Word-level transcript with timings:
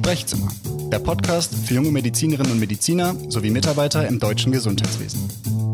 Sprechzimmer, 0.00 0.48
der 0.90 0.98
Podcast 0.98 1.54
für 1.54 1.74
junge 1.74 1.90
Medizinerinnen 1.90 2.52
und 2.52 2.58
Mediziner 2.58 3.14
sowie 3.28 3.50
Mitarbeiter 3.50 4.08
im 4.08 4.18
deutschen 4.18 4.50
Gesundheitswesen. 4.50 5.28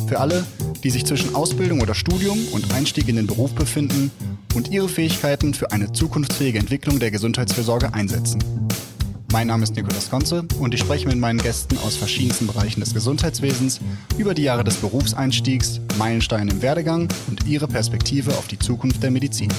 Für 0.08 0.18
alle, 0.18 0.44
die 0.82 0.90
sich 0.90 1.06
zwischen 1.06 1.36
Ausbildung 1.36 1.80
oder 1.80 1.94
Studium 1.94 2.36
und 2.50 2.74
Einstieg 2.74 3.06
in 3.06 3.14
den 3.14 3.28
Beruf 3.28 3.54
befinden 3.54 4.10
und 4.52 4.72
ihre 4.72 4.88
Fähigkeiten 4.88 5.54
für 5.54 5.70
eine 5.70 5.92
zukunftsfähige 5.92 6.58
Entwicklung 6.58 6.98
der 6.98 7.12
Gesundheitsfürsorge 7.12 7.94
einsetzen. 7.94 8.42
Mein 9.30 9.46
Name 9.46 9.62
ist 9.62 9.76
Nikolaus 9.76 10.10
Konze 10.10 10.44
und 10.58 10.74
ich 10.74 10.80
spreche 10.80 11.06
mit 11.06 11.18
meinen 11.18 11.38
Gästen 11.40 11.78
aus 11.78 11.94
verschiedensten 11.94 12.48
Bereichen 12.48 12.80
des 12.80 12.94
Gesundheitswesens 12.94 13.78
über 14.18 14.34
die 14.34 14.42
Jahre 14.42 14.64
des 14.64 14.74
Berufseinstiegs, 14.78 15.80
Meilensteine 15.98 16.50
im 16.50 16.62
Werdegang 16.62 17.06
und 17.28 17.46
ihre 17.46 17.68
Perspektive 17.68 18.32
auf 18.32 18.48
die 18.48 18.58
Zukunft 18.58 19.04
der 19.04 19.12
Medizin. 19.12 19.52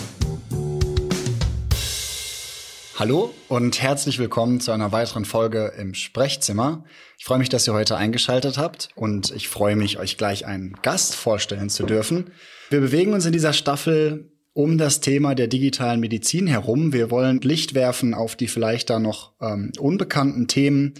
Hallo 3.00 3.32
und 3.48 3.80
herzlich 3.80 4.18
willkommen 4.18 4.60
zu 4.60 4.72
einer 4.72 4.92
weiteren 4.92 5.24
Folge 5.24 5.72
im 5.78 5.94
Sprechzimmer. 5.94 6.84
Ich 7.20 7.26
freue 7.26 7.38
mich, 7.38 7.50
dass 7.50 7.68
ihr 7.68 7.76
heute 7.76 7.96
eingeschaltet 7.96 8.58
habt 8.58 8.90
und 8.96 9.30
ich 9.36 9.50
freue 9.50 9.76
mich, 9.76 10.00
euch 10.00 10.18
gleich 10.18 10.48
einen 10.48 10.74
Gast 10.82 11.14
vorstellen 11.14 11.70
zu 11.70 11.86
dürfen. 11.86 12.32
Wir 12.72 12.80
bewegen 12.82 13.14
uns 13.14 13.28
in 13.28 13.34
dieser 13.34 13.54
Staffel 13.54 14.32
um 14.54 14.80
das 14.80 15.00
Thema 15.00 15.36
der 15.36 15.46
digitalen 15.46 16.00
Medizin 16.00 16.48
herum. 16.48 16.92
Wir 16.92 17.12
wollen 17.12 17.40
Licht 17.42 17.76
werfen 17.76 18.16
auf 18.16 18.36
die 18.36 18.48
vielleicht 18.48 18.90
da 18.90 18.98
noch 18.98 19.34
ähm, 19.42 19.74
unbekannten 19.78 20.48
Themen 20.48 20.96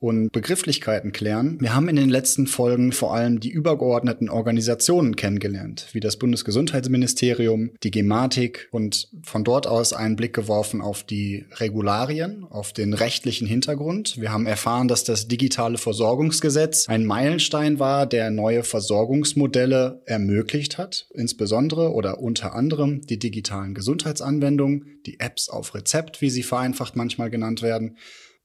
und 0.00 0.32
Begrifflichkeiten 0.32 1.12
klären. 1.12 1.58
Wir 1.60 1.74
haben 1.74 1.88
in 1.88 1.96
den 1.96 2.08
letzten 2.08 2.46
Folgen 2.46 2.92
vor 2.92 3.14
allem 3.14 3.38
die 3.38 3.50
übergeordneten 3.50 4.30
Organisationen 4.30 5.14
kennengelernt, 5.14 5.88
wie 5.92 6.00
das 6.00 6.16
Bundesgesundheitsministerium, 6.16 7.72
die 7.82 7.90
Gematik 7.90 8.68
und 8.72 9.08
von 9.22 9.44
dort 9.44 9.66
aus 9.66 9.92
einen 9.92 10.16
Blick 10.16 10.32
geworfen 10.32 10.80
auf 10.80 11.04
die 11.04 11.44
Regularien, 11.56 12.44
auf 12.44 12.72
den 12.72 12.94
rechtlichen 12.94 13.46
Hintergrund. 13.46 14.18
Wir 14.18 14.32
haben 14.32 14.46
erfahren, 14.46 14.88
dass 14.88 15.04
das 15.04 15.28
digitale 15.28 15.76
Versorgungsgesetz 15.76 16.88
ein 16.88 17.04
Meilenstein 17.04 17.78
war, 17.78 18.06
der 18.06 18.30
neue 18.30 18.62
Versorgungsmodelle 18.62 20.00
ermöglicht 20.06 20.78
hat, 20.78 21.08
insbesondere 21.14 21.92
oder 21.92 22.20
unter 22.20 22.54
anderem 22.54 23.02
die 23.02 23.18
digitalen 23.18 23.74
Gesundheitsanwendungen, 23.74 25.00
die 25.04 25.20
Apps 25.20 25.50
auf 25.50 25.74
Rezept, 25.74 26.22
wie 26.22 26.30
sie 26.30 26.42
vereinfacht 26.42 26.96
manchmal 26.96 27.28
genannt 27.28 27.60
werden 27.60 27.98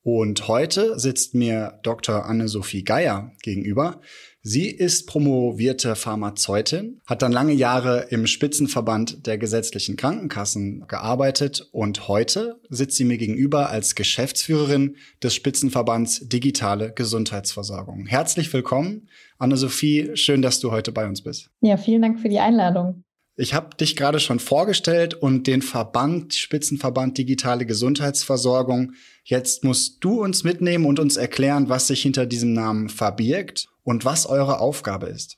und 0.06 0.48
heute 0.48 1.00
sitzt 1.00 1.34
mir 1.34 1.80
Dr. 1.82 2.26
Anne-Sophie 2.26 2.84
Geier 2.84 3.32
gegenüber. 3.42 4.02
Sie 4.44 4.70
ist 4.70 5.08
promovierte 5.08 5.96
Pharmazeutin, 5.96 7.02
hat 7.08 7.24
dann 7.24 7.32
lange 7.32 7.54
Jahre 7.54 8.06
im 8.12 8.28
Spitzenverband 8.28 9.26
der 9.26 9.40
gesetzlichen 9.40 9.96
Krankenkassen 9.96 10.86
gearbeitet 10.88 11.68
und 11.72 12.08
heute 12.08 12.62
sitzt 12.70 12.98
sie 12.98 13.06
mir 13.06 13.18
gegenüber 13.18 13.72
als 13.72 13.96
Geschäftsführerin 13.96 14.96
des 15.24 15.34
Spitzenverbands 15.34 16.30
Digitale 16.30 16.94
Gesundheitsversorgung. 16.94 18.06
Herzlich 18.06 18.54
willkommen, 18.54 19.10
Anne-Sophie. 19.40 20.12
Schön, 20.14 20.44
dass 20.44 20.60
du 20.60 20.70
heute 20.70 20.92
bei 20.92 21.08
uns 21.08 21.24
bist. 21.24 21.50
Ja, 21.62 21.78
vielen 21.78 22.04
Dank 22.04 22.20
für 22.20 22.30
die 22.30 22.40
Einladung. 22.40 23.04
Ich 23.38 23.54
habe 23.54 23.76
dich 23.76 23.98
gerade 23.98 24.22
schon 24.22 24.40
vorgestellt 24.40 25.14
und 25.14 25.46
den 25.48 25.62
Verband, 25.62 26.34
Spitzenverband 26.34 27.18
Digitale 27.18 27.66
Gesundheitsversorgung. 27.66 28.94
Jetzt 29.26 29.66
musst 29.66 30.02
du 30.04 30.24
uns 30.24 30.46
mitnehmen 30.46 30.86
und 30.86 31.00
uns 31.00 31.18
erklären, 31.18 31.68
was 31.68 31.88
sich 31.88 32.02
hinter 32.02 32.26
diesem 32.26 32.54
Namen 32.54 32.88
verbirgt 32.88 33.68
und 33.84 34.06
was 34.06 34.26
eure 34.26 34.62
Aufgabe 34.62 35.08
ist. 35.08 35.38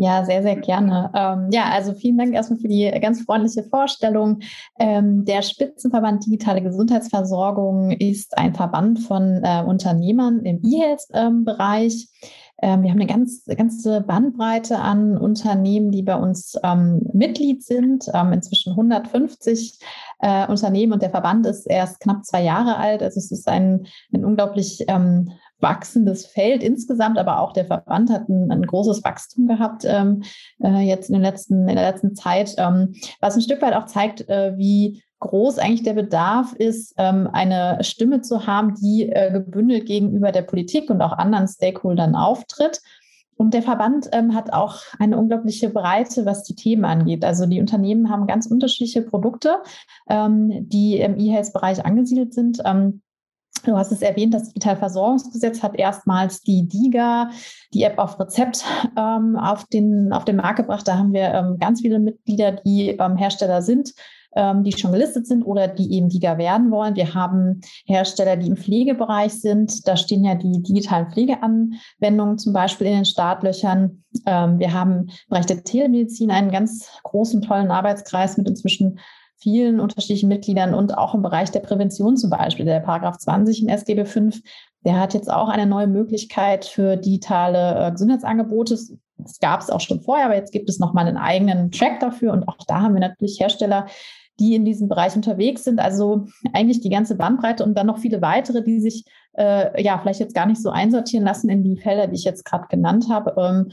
Ja, 0.00 0.24
sehr, 0.24 0.44
sehr 0.44 0.54
gerne. 0.54 1.10
Ähm, 1.12 1.48
ja, 1.50 1.64
also 1.72 1.92
vielen 1.92 2.18
Dank 2.18 2.32
erstmal 2.32 2.60
für 2.60 2.68
die 2.68 2.88
ganz 3.00 3.22
freundliche 3.22 3.64
Vorstellung. 3.64 4.38
Ähm, 4.78 5.24
der 5.24 5.42
Spitzenverband 5.42 6.24
Digitale 6.24 6.62
Gesundheitsversorgung 6.62 7.90
ist 7.90 8.38
ein 8.38 8.54
Verband 8.54 9.00
von 9.00 9.40
äh, 9.42 9.64
Unternehmern 9.66 10.44
im 10.44 10.62
E-Health-Bereich. 10.62 11.92
Ähm, 11.94 12.38
ähm, 12.60 12.82
wir 12.82 12.90
haben 12.90 12.98
eine 12.98 13.06
ganz, 13.06 13.44
ganze 13.44 14.00
Bandbreite 14.00 14.78
an 14.78 15.16
Unternehmen, 15.16 15.92
die 15.92 16.02
bei 16.02 16.16
uns 16.16 16.56
ähm, 16.64 17.08
Mitglied 17.12 17.62
sind. 17.62 18.06
Ähm, 18.12 18.32
inzwischen 18.32 18.70
150 18.70 19.78
äh, 20.20 20.46
Unternehmen 20.48 20.92
und 20.92 21.02
der 21.02 21.10
Verband 21.10 21.46
ist 21.46 21.66
erst 21.66 22.00
knapp 22.00 22.24
zwei 22.24 22.42
Jahre 22.42 22.76
alt. 22.76 23.02
Also 23.02 23.18
es 23.18 23.30
ist 23.30 23.46
ein, 23.46 23.86
ein 24.12 24.24
unglaublich 24.24 24.84
ähm, 24.88 25.30
wachsendes 25.60 26.26
Feld 26.26 26.62
insgesamt, 26.62 27.18
aber 27.18 27.40
auch 27.40 27.52
der 27.52 27.66
Verband 27.66 28.10
hat 28.10 28.28
ein, 28.28 28.50
ein 28.50 28.62
großes 28.62 29.04
Wachstum 29.04 29.46
gehabt 29.46 29.84
ähm, 29.84 30.22
äh, 30.62 30.80
jetzt 30.80 31.10
in, 31.10 31.14
den 31.14 31.22
letzten, 31.22 31.68
in 31.68 31.76
der 31.76 31.90
letzten 31.90 32.14
Zeit, 32.14 32.56
was 33.20 33.34
ein 33.34 33.42
Stück 33.42 33.62
weit 33.62 33.74
auch 33.74 33.86
zeigt, 33.86 34.28
äh, 34.28 34.56
wie 34.56 35.02
groß 35.20 35.58
eigentlich 35.58 35.82
der 35.82 35.94
Bedarf 35.94 36.52
ist, 36.54 36.94
ähm, 36.96 37.28
eine 37.32 37.78
Stimme 37.82 38.20
zu 38.20 38.46
haben, 38.46 38.74
die 38.74 39.08
äh, 39.08 39.32
gebündelt 39.32 39.86
gegenüber 39.86 40.32
der 40.32 40.42
Politik 40.42 40.90
und 40.90 41.02
auch 41.02 41.12
anderen 41.12 41.48
Stakeholdern 41.48 42.14
auftritt. 42.14 42.80
Und 43.36 43.54
der 43.54 43.62
Verband 43.62 44.08
ähm, 44.12 44.34
hat 44.34 44.52
auch 44.52 44.80
eine 44.98 45.16
unglaubliche 45.16 45.70
Breite, 45.70 46.26
was 46.26 46.42
die 46.42 46.56
Themen 46.56 46.84
angeht. 46.84 47.24
Also 47.24 47.46
die 47.46 47.60
Unternehmen 47.60 48.10
haben 48.10 48.26
ganz 48.26 48.46
unterschiedliche 48.46 49.02
Produkte, 49.02 49.58
ähm, 50.08 50.68
die 50.68 50.98
im 50.98 51.18
E-Health-Bereich 51.18 51.84
angesiedelt 51.84 52.34
sind. 52.34 52.60
Du 53.64 53.76
hast 53.76 53.90
es 53.90 54.02
erwähnt, 54.02 54.34
das 54.34 54.48
Digitalversorgungsgesetz 54.48 55.62
hat 55.62 55.76
erstmals 55.76 56.42
die 56.42 56.68
DIGA, 56.68 57.30
die 57.74 57.82
App 57.82 57.98
auf 57.98 58.18
Rezept, 58.20 58.64
ähm, 58.96 59.36
auf, 59.36 59.64
den, 59.66 60.12
auf 60.12 60.24
den 60.24 60.36
Markt 60.36 60.58
gebracht. 60.58 60.86
Da 60.86 60.96
haben 60.96 61.12
wir 61.12 61.34
ähm, 61.34 61.58
ganz 61.58 61.80
viele 61.80 61.98
Mitglieder, 61.98 62.52
die 62.52 62.90
ähm, 62.90 63.16
Hersteller 63.16 63.62
sind 63.62 63.94
ähm, 64.34 64.64
die 64.64 64.72
schon 64.72 64.92
gelistet 64.92 65.26
sind 65.26 65.42
oder 65.42 65.68
die 65.68 65.92
eben 65.92 66.08
DIGA 66.08 66.38
werden 66.38 66.70
wollen. 66.70 66.96
Wir 66.96 67.14
haben 67.14 67.60
Hersteller, 67.86 68.36
die 68.36 68.48
im 68.48 68.56
Pflegebereich 68.56 69.32
sind. 69.34 69.86
Da 69.86 69.96
stehen 69.96 70.24
ja 70.24 70.34
die 70.34 70.62
digitalen 70.62 71.10
Pflegeanwendungen 71.10 72.38
zum 72.38 72.52
Beispiel 72.52 72.86
in 72.86 72.94
den 72.94 73.04
Startlöchern. 73.04 74.04
Ähm, 74.26 74.58
wir 74.58 74.72
haben 74.72 75.06
im 75.08 75.28
Bereich 75.28 75.46
der 75.46 75.64
Telemedizin 75.64 76.30
einen 76.30 76.50
ganz 76.50 76.88
großen, 77.02 77.42
tollen 77.42 77.70
Arbeitskreis 77.70 78.36
mit 78.36 78.48
inzwischen 78.48 78.98
vielen 79.40 79.80
unterschiedlichen 79.80 80.28
Mitgliedern 80.28 80.74
und 80.74 80.98
auch 80.98 81.14
im 81.14 81.22
Bereich 81.22 81.50
der 81.50 81.60
Prävention 81.60 82.16
zum 82.16 82.30
Beispiel, 82.30 82.64
der 82.64 82.80
Paragraph 82.80 83.18
20 83.18 83.62
in 83.62 83.68
SGB 83.68 84.04
5, 84.04 84.40
der 84.84 84.98
hat 84.98 85.14
jetzt 85.14 85.30
auch 85.30 85.48
eine 85.48 85.66
neue 85.66 85.86
Möglichkeit 85.86 86.64
für 86.64 86.96
digitale 86.96 87.86
äh, 87.86 87.92
Gesundheitsangebote. 87.92 88.78
Das 89.18 89.38
gab 89.40 89.60
es 89.60 89.70
auch 89.70 89.80
schon 89.80 90.00
vorher, 90.00 90.26
aber 90.26 90.36
jetzt 90.36 90.52
gibt 90.52 90.68
es 90.70 90.78
nochmal 90.78 91.06
einen 91.06 91.16
eigenen 91.16 91.70
Track 91.70 92.00
dafür 92.00 92.32
und 92.32 92.48
auch 92.48 92.58
da 92.66 92.82
haben 92.82 92.94
wir 92.94 93.00
natürlich 93.00 93.40
Hersteller, 93.40 93.86
die 94.38 94.54
in 94.54 94.64
diesem 94.64 94.88
Bereich 94.88 95.16
unterwegs 95.16 95.64
sind. 95.64 95.80
Also 95.80 96.26
eigentlich 96.52 96.80
die 96.80 96.90
ganze 96.90 97.16
Bandbreite 97.16 97.64
und 97.64 97.76
dann 97.76 97.86
noch 97.86 97.98
viele 97.98 98.22
weitere, 98.22 98.62
die 98.62 98.80
sich 98.80 99.04
äh, 99.36 99.82
ja 99.82 99.98
vielleicht 99.98 100.20
jetzt 100.20 100.34
gar 100.34 100.46
nicht 100.46 100.62
so 100.62 100.70
einsortieren 100.70 101.24
lassen 101.24 101.48
in 101.48 101.64
die 101.64 101.76
Felder, 101.76 102.06
die 102.06 102.16
ich 102.16 102.24
jetzt 102.24 102.44
gerade 102.44 102.68
genannt 102.68 103.06
habe. 103.10 103.34
Ähm, 103.36 103.72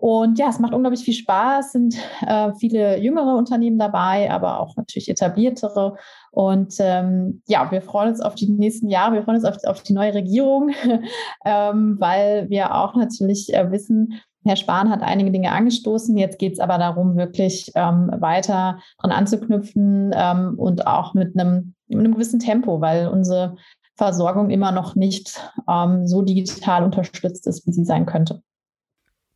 und 0.00 0.38
ja, 0.38 0.48
es 0.48 0.58
macht 0.58 0.72
unglaublich 0.72 1.04
viel 1.04 1.14
Spaß, 1.14 1.72
sind 1.72 1.94
äh, 2.26 2.52
viele 2.58 2.98
jüngere 2.98 3.36
Unternehmen 3.36 3.78
dabei, 3.78 4.30
aber 4.30 4.60
auch 4.60 4.74
natürlich 4.76 5.10
etabliertere. 5.10 5.96
Und 6.30 6.74
ähm, 6.78 7.42
ja, 7.46 7.70
wir 7.70 7.82
freuen 7.82 8.08
uns 8.08 8.22
auf 8.22 8.34
die 8.34 8.48
nächsten 8.48 8.88
Jahre, 8.88 9.12
wir 9.12 9.24
freuen 9.24 9.36
uns 9.36 9.44
auf, 9.44 9.62
auf 9.64 9.82
die 9.82 9.92
neue 9.92 10.14
Regierung, 10.14 10.70
ähm, 11.44 11.96
weil 12.00 12.48
wir 12.48 12.74
auch 12.74 12.94
natürlich 12.94 13.52
äh, 13.52 13.70
wissen, 13.70 14.22
Herr 14.44 14.56
Spahn 14.56 14.88
hat 14.88 15.02
einige 15.02 15.30
Dinge 15.30 15.52
angestoßen. 15.52 16.16
Jetzt 16.16 16.38
geht 16.38 16.54
es 16.54 16.60
aber 16.60 16.78
darum, 16.78 17.16
wirklich 17.16 17.70
ähm, 17.74 18.10
weiter 18.18 18.80
dran 18.98 19.12
anzuknüpfen 19.12 20.12
ähm, 20.14 20.54
und 20.56 20.86
auch 20.86 21.14
mit 21.14 21.38
einem, 21.38 21.74
mit 21.88 21.98
einem 21.98 22.14
gewissen 22.14 22.40
Tempo, 22.40 22.80
weil 22.80 23.08
unsere 23.08 23.56
Versorgung 23.96 24.48
immer 24.48 24.72
noch 24.72 24.94
nicht 24.96 25.38
ähm, 25.68 26.06
so 26.06 26.22
digital 26.22 26.84
unterstützt 26.84 27.46
ist, 27.46 27.66
wie 27.66 27.72
sie 27.72 27.84
sein 27.84 28.06
könnte. 28.06 28.42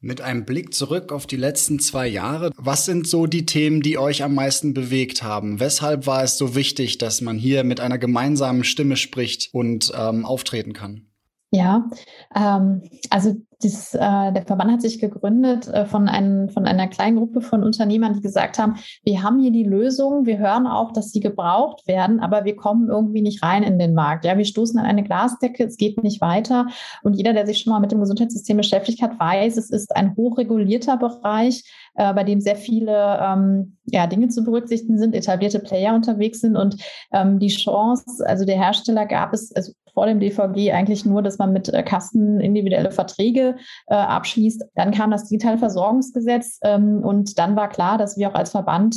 Mit 0.01 0.21
einem 0.21 0.45
Blick 0.45 0.75
zurück 0.75 1.13
auf 1.13 1.27
die 1.27 1.37
letzten 1.37 1.79
zwei 1.81 2.07
Jahre, 2.07 2.51
was 2.57 2.85
sind 2.85 3.07
so 3.07 3.27
die 3.27 3.47
Themen, 3.47 3.81
die 3.81 3.97
euch 3.97 4.23
am 4.23 4.35
meisten 4.35 4.75
bewegt 4.75 5.23
haben? 5.23 5.61
Weshalb 5.61 6.07
war 6.07 6.23
es 6.23 6.37
so 6.37 6.55
wichtig, 6.55 6.99
dass 6.99 7.23
man 7.23 7.39
hier 7.39 7.65
mit 7.65 7.81
einer 7.81 7.97
gemeinsamen 7.97 8.65
Stimme 8.65 8.97
spricht 8.97 9.49
und 9.53 9.93
ähm, 9.97 10.27
auftreten 10.27 10.75
kann? 10.75 11.07
Ja, 11.55 11.89
ähm, 12.35 12.83
also 13.11 13.37
das, 13.63 13.95
äh, 13.95 13.99
der 14.33 14.43
Verband 14.45 14.73
hat 14.73 14.83
sich 14.83 14.99
gegründet 14.99 15.69
äh, 15.69 15.87
von, 15.87 16.09
ein, 16.09 16.51
von 16.51 16.67
einer 16.67 16.89
kleinen 16.89 17.17
Gruppe 17.17 17.43
von 17.43 17.63
Unternehmern, 17.63 18.13
die 18.13 18.23
gesagt 18.23 18.59
haben, 18.59 18.75
wir 19.05 19.23
haben 19.23 19.39
hier 19.39 19.53
die 19.53 19.63
Lösung, 19.63 20.27
wir 20.27 20.39
hören 20.39 20.67
auch, 20.67 20.91
dass 20.91 21.13
sie 21.13 21.21
gebraucht 21.21 21.87
werden, 21.87 22.19
aber 22.19 22.45
wir 22.45 22.57
kommen 22.57 22.89
irgendwie 22.89 23.23
nicht 23.23 23.45
rein 23.45 23.63
in 23.63 23.79
den 23.79 23.95
Markt. 23.95 24.25
Ja, 24.25 24.37
wir 24.37 24.45
stoßen 24.45 24.81
an 24.81 24.85
eine 24.85 25.05
Glasdecke, 25.05 25.63
es 25.63 25.77
geht 25.77 26.03
nicht 26.03 26.21
weiter. 26.21 26.67
Und 27.05 27.15
jeder, 27.15 27.33
der 27.33 27.47
sich 27.47 27.59
schon 27.59 27.73
mal 27.73 27.79
mit 27.79 27.93
dem 27.93 28.01
Gesundheitssystem 28.01 28.57
beschäftigt 28.57 29.01
hat, 29.01 29.21
weiß, 29.21 29.57
es 29.57 29.71
ist 29.71 29.95
ein 29.95 30.17
hochregulierter 30.17 30.97
Bereich, 30.97 31.63
äh, 31.95 32.13
bei 32.15 32.25
dem 32.25 32.41
sehr 32.41 32.57
viele 32.57 33.21
ähm, 33.23 33.77
ja, 33.85 34.09
Dinge 34.09 34.27
zu 34.27 34.43
berücksichtigen 34.43 34.99
sind, 34.99 35.15
etablierte 35.15 35.61
Player 35.61 35.95
unterwegs 35.95 36.41
sind 36.41 36.57
und 36.57 36.83
ähm, 37.13 37.39
die 37.39 37.47
Chance, 37.47 38.27
also 38.27 38.45
der 38.45 38.57
Hersteller 38.57 39.07
gab 39.07 39.33
es, 39.33 39.55
also 39.55 39.73
vor 39.95 40.07
dem 40.07 40.21
DVG 40.21 40.73
eigentlich 40.73 41.07
nur, 41.07 41.23
dass 41.23 41.39
man 41.39 41.53
mit 41.53 41.69
äh, 41.69 41.83
Kassen 41.83 42.41
individuelle 42.41 42.91
Verträge 42.91 43.57
äh, 43.87 43.95
abschließt. 43.95 44.65
Dann 44.75 44.91
kam 44.91 45.11
das 45.11 45.29
digitale 45.29 45.59
Versorgungsgesetz 45.59 46.59
ähm, 46.63 47.03
und 47.03 47.39
dann 47.39 47.57
war 47.57 47.69
klar, 47.69 47.97
dass 47.97 48.19
wir 48.19 48.29
auch 48.29 48.35
als 48.35 48.51
Verband 48.51 48.97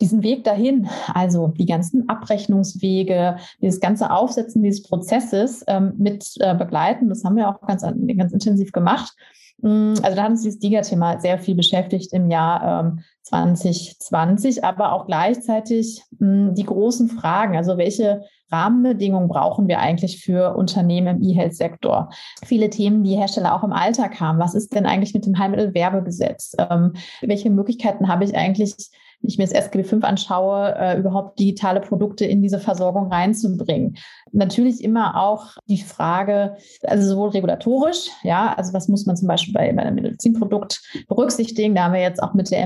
diesen 0.00 0.22
Weg 0.22 0.44
dahin, 0.44 0.88
also 1.12 1.48
die 1.48 1.66
ganzen 1.66 2.08
Abrechnungswege, 2.08 3.36
dieses 3.60 3.80
ganze 3.80 4.10
Aufsetzen 4.10 4.62
dieses 4.62 4.82
Prozesses 4.82 5.62
ähm, 5.66 5.94
mit 5.98 6.24
äh, 6.40 6.54
begleiten. 6.54 7.08
Das 7.08 7.24
haben 7.24 7.36
wir 7.36 7.48
auch 7.48 7.60
ganz, 7.66 7.82
ganz 7.82 8.32
intensiv 8.32 8.72
gemacht. 8.72 9.14
Mm, 9.58 9.94
also 10.02 10.16
da 10.16 10.22
hat 10.22 10.30
uns 10.30 10.42
dieses 10.42 10.58
DIGA-Thema 10.58 11.20
sehr 11.20 11.38
viel 11.38 11.54
beschäftigt 11.54 12.12
im 12.12 12.30
Jahr 12.30 12.84
ähm, 12.84 13.00
2020, 13.30 14.64
aber 14.64 14.92
auch 14.92 15.06
gleichzeitig 15.06 16.02
mh, 16.18 16.50
mm, 16.50 16.54
die 16.54 16.64
großen 16.64 17.08
Fragen, 17.08 17.56
also 17.56 17.78
welche 17.78 18.22
Rahmenbedingungen 18.50 19.28
brauchen 19.28 19.68
wir 19.68 19.78
eigentlich 19.78 20.22
für 20.22 20.56
Unternehmen 20.56 21.16
im 21.16 21.22
E-Health-Sektor? 21.22 22.10
Viele 22.44 22.70
Themen, 22.70 23.04
die 23.04 23.16
Hersteller 23.16 23.54
auch 23.54 23.64
im 23.64 23.72
Alltag 23.72 24.20
haben. 24.20 24.38
Was 24.38 24.54
ist 24.54 24.74
denn 24.74 24.86
eigentlich 24.86 25.14
mit 25.14 25.26
dem 25.26 25.38
Heilmittelwerbegesetz? 25.38 26.56
Ähm, 26.58 26.94
welche 27.22 27.50
Möglichkeiten 27.50 28.08
habe 28.08 28.24
ich 28.24 28.34
eigentlich, 28.34 28.74
ich 29.22 29.38
mir 29.38 29.44
das 29.44 29.52
SGB 29.52 29.84
V 29.84 29.98
anschaue, 29.98 30.74
äh, 30.76 30.98
überhaupt 30.98 31.38
digitale 31.38 31.80
Produkte 31.80 32.24
in 32.24 32.42
diese 32.42 32.58
Versorgung 32.58 33.12
reinzubringen. 33.12 33.96
Natürlich 34.32 34.82
immer 34.82 35.20
auch 35.20 35.56
die 35.68 35.82
Frage, 35.82 36.56
also 36.82 37.06
sowohl 37.06 37.30
regulatorisch, 37.30 38.08
ja, 38.22 38.54
also 38.56 38.72
was 38.72 38.88
muss 38.88 39.06
man 39.06 39.16
zum 39.16 39.28
Beispiel 39.28 39.52
bei, 39.52 39.72
bei 39.72 39.82
einem 39.82 39.96
Medizinprodukt 39.96 40.80
berücksichtigen? 41.08 41.74
Da 41.74 41.84
haben 41.84 41.94
wir 41.94 42.00
jetzt 42.00 42.22
auch 42.22 42.34
mit 42.34 42.50
der 42.50 42.62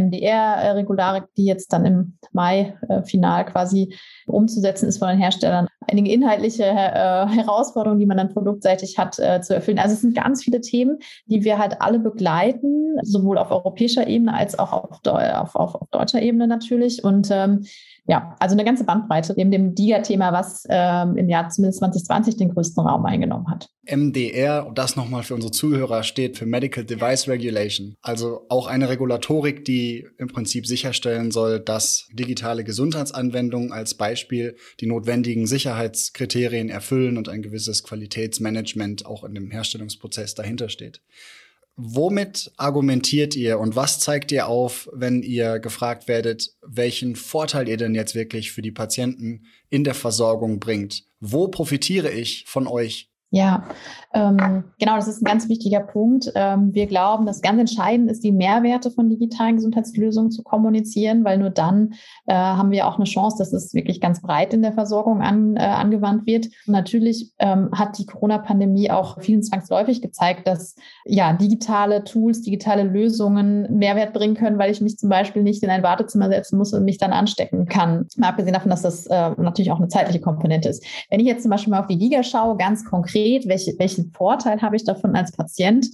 MDR-Regularik, 0.55 1.25
die 1.37 1.45
jetzt 1.45 1.73
dann 1.73 1.85
im 1.85 2.19
Mai 2.33 2.77
äh, 2.89 3.03
final 3.03 3.45
quasi 3.45 3.95
umzusetzen 4.27 4.89
ist 4.89 4.99
von 4.99 5.09
den 5.09 5.19
Herstellern, 5.19 5.69
einige 5.89 6.11
inhaltliche 6.11 6.65
äh, 6.65 7.27
Herausforderungen, 7.27 8.01
die 8.01 8.07
man 8.07 8.17
dann 8.17 8.33
produktseitig 8.33 8.99
hat, 8.99 9.19
äh, 9.19 9.41
zu 9.41 9.55
erfüllen. 9.55 9.79
Also 9.79 9.95
es 9.95 10.01
sind 10.01 10.15
ganz 10.15 10.43
viele 10.43 10.61
Themen, 10.61 10.99
die 11.27 11.45
wir 11.45 11.59
halt 11.59 11.81
alle 11.81 11.99
begleiten, 11.99 12.99
sowohl 13.03 13.39
auf 13.39 13.51
europäischer 13.51 14.07
Ebene 14.07 14.35
als 14.35 14.59
auch 14.59 14.73
auf, 14.73 15.01
auf, 15.05 15.55
auf, 15.55 15.75
auf 15.75 15.89
deutscher 15.91 16.23
Ebene 16.23 16.47
natürlich. 16.47 17.05
Und 17.05 17.29
ähm, 17.31 17.65
ja, 18.07 18.37
also 18.39 18.55
eine 18.55 18.65
ganze 18.65 18.85
Bandbreite 18.85 19.33
neben 19.37 19.51
dem 19.51 19.75
DIGA-Thema, 19.75 20.33
was 20.33 20.65
ähm, 20.69 21.17
im 21.17 21.29
Jahr 21.29 21.49
zumindest 21.49 21.79
2020 21.79 22.37
den 22.37 22.51
größten 22.51 22.87
Raum 22.87 23.07
eingenommen 23.07 23.49
hat. 23.51 23.71
MDR, 23.87 24.71
das 24.75 24.97
nochmal 24.97 25.23
für 25.23 25.35
unsere 25.35 25.53
Zuhörer, 25.53 26.03
steht 26.03 26.37
für 26.37 26.45
Medical 26.45 26.85
Device 26.85 27.29
Regulation. 27.29 27.97
Also 28.03 28.45
auch 28.51 28.67
eine 28.67 28.91
Regulatorik, 28.91 29.65
die 29.65 30.07
im 30.19 30.29
Prinzip 30.29 30.67
sicherstellen 30.67 31.31
soll, 31.31 31.61
dass 31.61 32.09
digitale 32.13 32.63
Gesundheitsanwendungen 32.63 33.73
als 33.73 33.95
Beispiel 33.95 34.57
die 34.81 34.87
notwendigen 34.87 35.47
Sicherheitskriterien 35.47 36.69
erfüllen 36.69 37.17
und 37.17 37.31
ein 37.31 37.41
gewisses 37.41 37.85
Qualitätsmanagement 37.85 39.07
auch 39.07 39.25
in 39.25 39.35
dem 39.35 39.51
Herstellungsprozess 39.51 40.35
dahinter 40.35 40.69
steht. 40.69 41.01
Womit 41.77 42.53
argumentiert 42.57 43.35
ihr 43.35 43.59
und 43.59 43.75
was 43.75 43.99
zeigt 43.99 44.31
ihr 44.31 44.47
auf, 44.47 44.89
wenn 44.93 45.23
ihr 45.23 45.59
gefragt 45.59 46.07
werdet, 46.07 46.55
welchen 46.63 47.17
Vorteil 47.17 47.69
ihr 47.69 47.77
denn 47.77 47.97
jetzt 47.97 48.15
wirklich 48.15 48.53
für 48.53 48.63
die 48.63 48.71
Patienten 48.71 49.47
in 49.71 49.83
der 49.83 49.95
Versorgung 49.95 50.61
bringt? 50.61 51.05
Wo 51.19 51.49
profitiere 51.49 52.13
ich 52.13 52.45
von 52.47 52.69
euch 52.69 53.11
ja, 53.35 53.65
ähm, 54.15 54.63
genau, 54.79 54.95
das 54.95 55.09
ist 55.09 55.21
ein 55.21 55.25
ganz 55.25 55.49
wichtiger 55.49 55.81
Punkt. 55.81 56.31
Ähm, 56.37 56.73
wir 56.73 56.87
glauben, 56.87 57.27
dass 57.27 57.43
ganz 57.43 57.59
entscheidend 57.59 58.09
ist, 58.09 58.23
die 58.23 58.31
Mehrwerte 58.31 58.93
von 58.93 59.11
digitalen 59.11 59.57
Gesundheitslösungen 59.57 60.31
zu 60.31 60.45
kommunizieren, 60.45 61.25
weil 61.25 61.39
nur 61.39 61.51
dann 61.51 61.95
äh, 62.27 62.35
haben 62.35 62.71
wir 62.71 62.87
auch 62.87 62.95
eine 62.95 63.07
Chance, 63.07 63.39
dass 63.39 63.53
es 63.53 63.75
wirklich 63.75 64.01
ganz 64.01 64.23
breit 64.23 64.55
in 64.55 64.63
der 64.63 64.73
Versorgung 64.73 65.21
an, 65.21 65.57
äh, 65.57 65.63
angewandt 65.63 66.27
wird. 66.27 66.47
Und 66.67 66.75
natürlich 66.75 67.33
ähm, 67.41 67.71
hat 67.73 67.99
die 67.99 68.07
Corona-Pandemie 68.07 68.93
auch 68.93 69.21
vielen 69.21 69.43
zwangsläufig 69.43 70.01
gezeigt, 70.01 70.47
dass 70.47 70.77
ja 71.05 71.33
digitale 71.33 72.05
Tools, 72.05 72.43
digitale 72.43 72.85
Lösungen 72.85 73.67
Mehrwert 73.77 74.13
bringen 74.13 74.37
können, 74.37 74.59
weil 74.59 74.71
ich 74.71 74.81
mich 74.81 74.97
zum 74.97 75.09
Beispiel 75.09 75.43
nicht 75.43 75.65
in 75.65 75.71
ein 75.71 75.83
Wartezimmer 75.83 76.29
setzen 76.29 76.57
muss 76.57 76.73
und 76.73 76.85
mich 76.85 76.99
dann 76.99 77.13
anstecken 77.13 77.67
kann. 77.67 78.07
Mal 78.17 78.29
abgesehen 78.29 78.55
davon, 78.55 78.71
dass 78.71 78.83
das 78.83 79.07
äh, 79.07 79.31
natürlich 79.39 79.73
auch 79.73 79.81
eine 79.81 79.89
zeitliche 79.89 80.21
Komponente 80.21 80.69
ist. 80.69 80.85
Wenn 81.11 81.19
ich 81.19 81.27
jetzt 81.27 81.43
zum 81.43 81.51
Beispiel 81.51 81.73
mal 81.73 81.81
auf 81.81 81.89
die 81.89 81.99
Giga 81.99 82.23
schaue, 82.23 82.57
ganz 82.57 82.85
konkret, 82.85 83.24
konkret, 83.25 83.49
welche, 83.49 83.79
welchen 83.79 84.13
Vorteil 84.13 84.61
habe 84.63 84.77
ich 84.77 84.85
davon 84.85 85.17
als 85.17 85.33
Patient? 85.33 85.87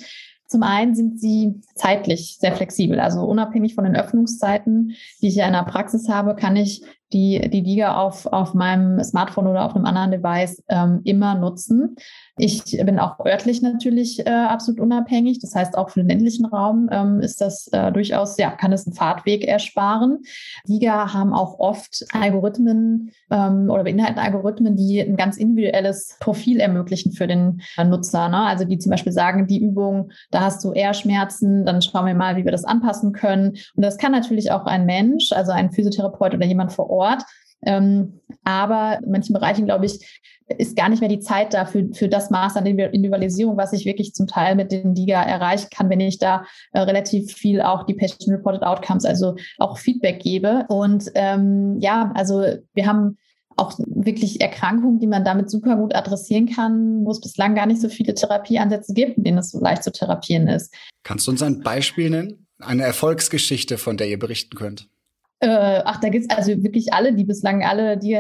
Zum 0.46 0.64
einen 0.64 0.96
sind 0.96 1.20
sie 1.20 1.60
zeitlich 1.76 2.38
sehr 2.40 2.52
flexibel, 2.52 2.98
also 2.98 3.20
unabhängig 3.20 3.76
von 3.76 3.84
den 3.84 3.94
Öffnungszeiten, 3.94 4.96
die 5.22 5.28
ich 5.28 5.36
ja 5.36 5.46
in 5.46 5.52
der 5.52 5.62
Praxis 5.62 6.08
habe, 6.08 6.34
kann 6.34 6.56
ich 6.56 6.82
die, 7.12 7.48
die 7.50 7.60
Liga 7.60 7.96
auf, 7.96 8.26
auf 8.26 8.52
meinem 8.52 9.02
Smartphone 9.04 9.46
oder 9.46 9.64
auf 9.64 9.76
einem 9.76 9.84
anderen 9.84 10.10
Device 10.10 10.62
ähm, 10.68 11.02
immer 11.04 11.36
nutzen. 11.36 11.94
Ich 12.42 12.64
bin 12.64 12.98
auch 12.98 13.20
örtlich 13.20 13.60
natürlich 13.60 14.26
äh, 14.26 14.30
absolut 14.30 14.80
unabhängig. 14.80 15.40
Das 15.40 15.54
heißt, 15.54 15.76
auch 15.76 15.90
für 15.90 16.00
den 16.00 16.08
ländlichen 16.08 16.46
Raum 16.46 16.88
ähm, 16.90 17.20
ist 17.20 17.42
das 17.42 17.68
äh, 17.68 17.92
durchaus, 17.92 18.38
ja, 18.38 18.50
kann 18.50 18.72
es 18.72 18.86
einen 18.86 18.96
Fahrtweg 18.96 19.46
ersparen. 19.46 20.22
Liga 20.64 21.12
haben 21.12 21.34
auch 21.34 21.58
oft 21.58 22.06
Algorithmen 22.12 23.12
ähm, 23.30 23.68
oder 23.68 23.84
beinhalten 23.84 24.18
Algorithmen, 24.18 24.74
die 24.74 25.00
ein 25.00 25.16
ganz 25.16 25.36
individuelles 25.36 26.16
Profil 26.18 26.60
ermöglichen 26.60 27.12
für 27.12 27.26
den 27.26 27.60
äh, 27.76 27.84
Nutzer. 27.84 28.30
Ne? 28.30 28.38
Also 28.38 28.64
die 28.64 28.78
zum 28.78 28.88
Beispiel 28.88 29.12
sagen, 29.12 29.46
die 29.46 29.62
Übung, 29.62 30.10
da 30.30 30.40
hast 30.40 30.64
du 30.64 30.72
eher 30.72 30.94
Schmerzen, 30.94 31.66
dann 31.66 31.82
schauen 31.82 32.06
wir 32.06 32.14
mal, 32.14 32.36
wie 32.36 32.44
wir 32.46 32.52
das 32.52 32.64
anpassen 32.64 33.12
können. 33.12 33.50
Und 33.76 33.84
das 33.84 33.98
kann 33.98 34.12
natürlich 34.12 34.50
auch 34.50 34.64
ein 34.64 34.86
Mensch, 34.86 35.30
also 35.32 35.52
ein 35.52 35.72
Physiotherapeut 35.72 36.32
oder 36.32 36.46
jemand 36.46 36.72
vor 36.72 36.88
Ort, 36.88 37.22
aber 37.62 38.98
in 39.04 39.10
manchen 39.10 39.34
Bereichen, 39.34 39.66
glaube 39.66 39.86
ich, 39.86 40.20
ist 40.58 40.76
gar 40.76 40.88
nicht 40.88 41.00
mehr 41.00 41.08
die 41.08 41.20
Zeit 41.20 41.54
da 41.54 41.64
für, 41.64 41.88
für 41.92 42.08
das 42.08 42.30
Maß 42.30 42.56
an 42.56 42.66
Individualisierung, 42.66 43.56
was 43.56 43.72
ich 43.72 43.84
wirklich 43.84 44.14
zum 44.14 44.26
Teil 44.26 44.56
mit 44.56 44.72
den 44.72 44.94
DIGA 44.94 45.22
erreichen 45.22 45.68
kann, 45.72 45.90
wenn 45.90 46.00
ich 46.00 46.18
da 46.18 46.44
äh, 46.72 46.80
relativ 46.80 47.32
viel 47.32 47.60
auch 47.60 47.84
die 47.84 47.94
Patient 47.94 48.36
Reported 48.36 48.62
Outcomes, 48.62 49.04
also 49.04 49.36
auch 49.58 49.78
Feedback 49.78 50.20
gebe. 50.20 50.64
Und 50.68 51.10
ähm, 51.14 51.78
ja, 51.80 52.10
also 52.14 52.44
wir 52.74 52.86
haben 52.86 53.18
auch 53.56 53.78
wirklich 53.78 54.40
Erkrankungen, 54.40 54.98
die 54.98 55.06
man 55.06 55.24
damit 55.24 55.50
super 55.50 55.76
gut 55.76 55.94
adressieren 55.94 56.46
kann, 56.46 57.04
wo 57.04 57.10
es 57.10 57.20
bislang 57.20 57.54
gar 57.54 57.66
nicht 57.66 57.80
so 57.80 57.88
viele 57.88 58.14
Therapieansätze 58.14 58.94
gibt, 58.94 59.18
in 59.18 59.24
denen 59.24 59.38
es 59.38 59.50
so 59.50 59.60
leicht 59.60 59.84
zu 59.84 59.92
therapieren 59.92 60.48
ist. 60.48 60.74
Kannst 61.02 61.26
du 61.26 61.32
uns 61.32 61.42
ein 61.42 61.60
Beispiel 61.60 62.10
nennen? 62.10 62.46
Eine 62.58 62.84
Erfolgsgeschichte, 62.84 63.78
von 63.78 63.96
der 63.96 64.08
ihr 64.08 64.18
berichten 64.18 64.56
könnt? 64.56 64.88
Äh, 65.40 65.82
ach, 65.84 66.00
da 66.00 66.10
gibt 66.10 66.30
es 66.30 66.36
also 66.36 66.62
wirklich 66.62 66.92
alle, 66.92 67.14
die 67.14 67.24
bislang 67.24 67.64
alle 67.64 67.96
die 67.96 68.18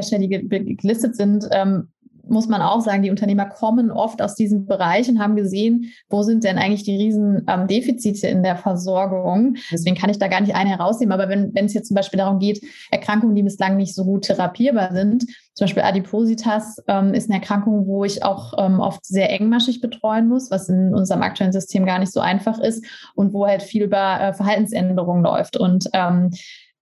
gelistet 0.76 1.16
sind, 1.16 1.46
ähm, 1.52 1.88
muss 2.30 2.48
man 2.48 2.62
auch 2.62 2.80
sagen, 2.80 3.02
die 3.02 3.10
Unternehmer 3.10 3.46
kommen 3.46 3.90
oft 3.90 4.22
aus 4.22 4.36
diesem 4.36 4.66
Bereich 4.66 5.08
und 5.08 5.18
haben 5.18 5.34
gesehen, 5.34 5.92
wo 6.08 6.22
sind 6.22 6.44
denn 6.44 6.58
eigentlich 6.58 6.84
die 6.84 6.96
riesen 6.96 7.44
ähm, 7.48 7.66
Defizite 7.66 8.28
in 8.28 8.42
der 8.42 8.56
Versorgung. 8.56 9.56
Deswegen 9.72 9.96
kann 9.96 10.10
ich 10.10 10.18
da 10.18 10.28
gar 10.28 10.40
nicht 10.40 10.54
eine 10.54 10.70
herausnehmen. 10.70 11.12
Aber 11.12 11.28
wenn, 11.28 11.52
wenn 11.54 11.64
es 11.64 11.74
jetzt 11.74 11.88
zum 11.88 11.96
Beispiel 11.96 12.18
darum 12.18 12.38
geht, 12.38 12.62
Erkrankungen, 12.90 13.34
die 13.34 13.42
bislang 13.42 13.76
nicht 13.76 13.94
so 13.94 14.04
gut 14.04 14.22
therapierbar 14.22 14.92
sind, 14.92 15.24
zum 15.54 15.64
Beispiel 15.64 15.82
Adipositas 15.82 16.80
ähm, 16.86 17.12
ist 17.14 17.28
eine 17.28 17.40
Erkrankung, 17.40 17.86
wo 17.86 18.04
ich 18.04 18.22
auch 18.22 18.54
ähm, 18.58 18.78
oft 18.78 19.04
sehr 19.04 19.30
engmaschig 19.30 19.80
betreuen 19.80 20.28
muss, 20.28 20.50
was 20.50 20.68
in 20.68 20.94
unserem 20.94 21.22
aktuellen 21.22 21.52
System 21.52 21.84
gar 21.84 21.98
nicht 21.98 22.12
so 22.12 22.20
einfach 22.20 22.60
ist 22.60 22.84
und 23.16 23.32
wo 23.32 23.46
halt 23.46 23.62
viel 23.62 23.82
über 23.82 24.20
äh, 24.20 24.32
Verhaltensänderungen 24.32 25.24
läuft. 25.24 25.56
Und 25.56 25.88
ähm, 25.92 26.30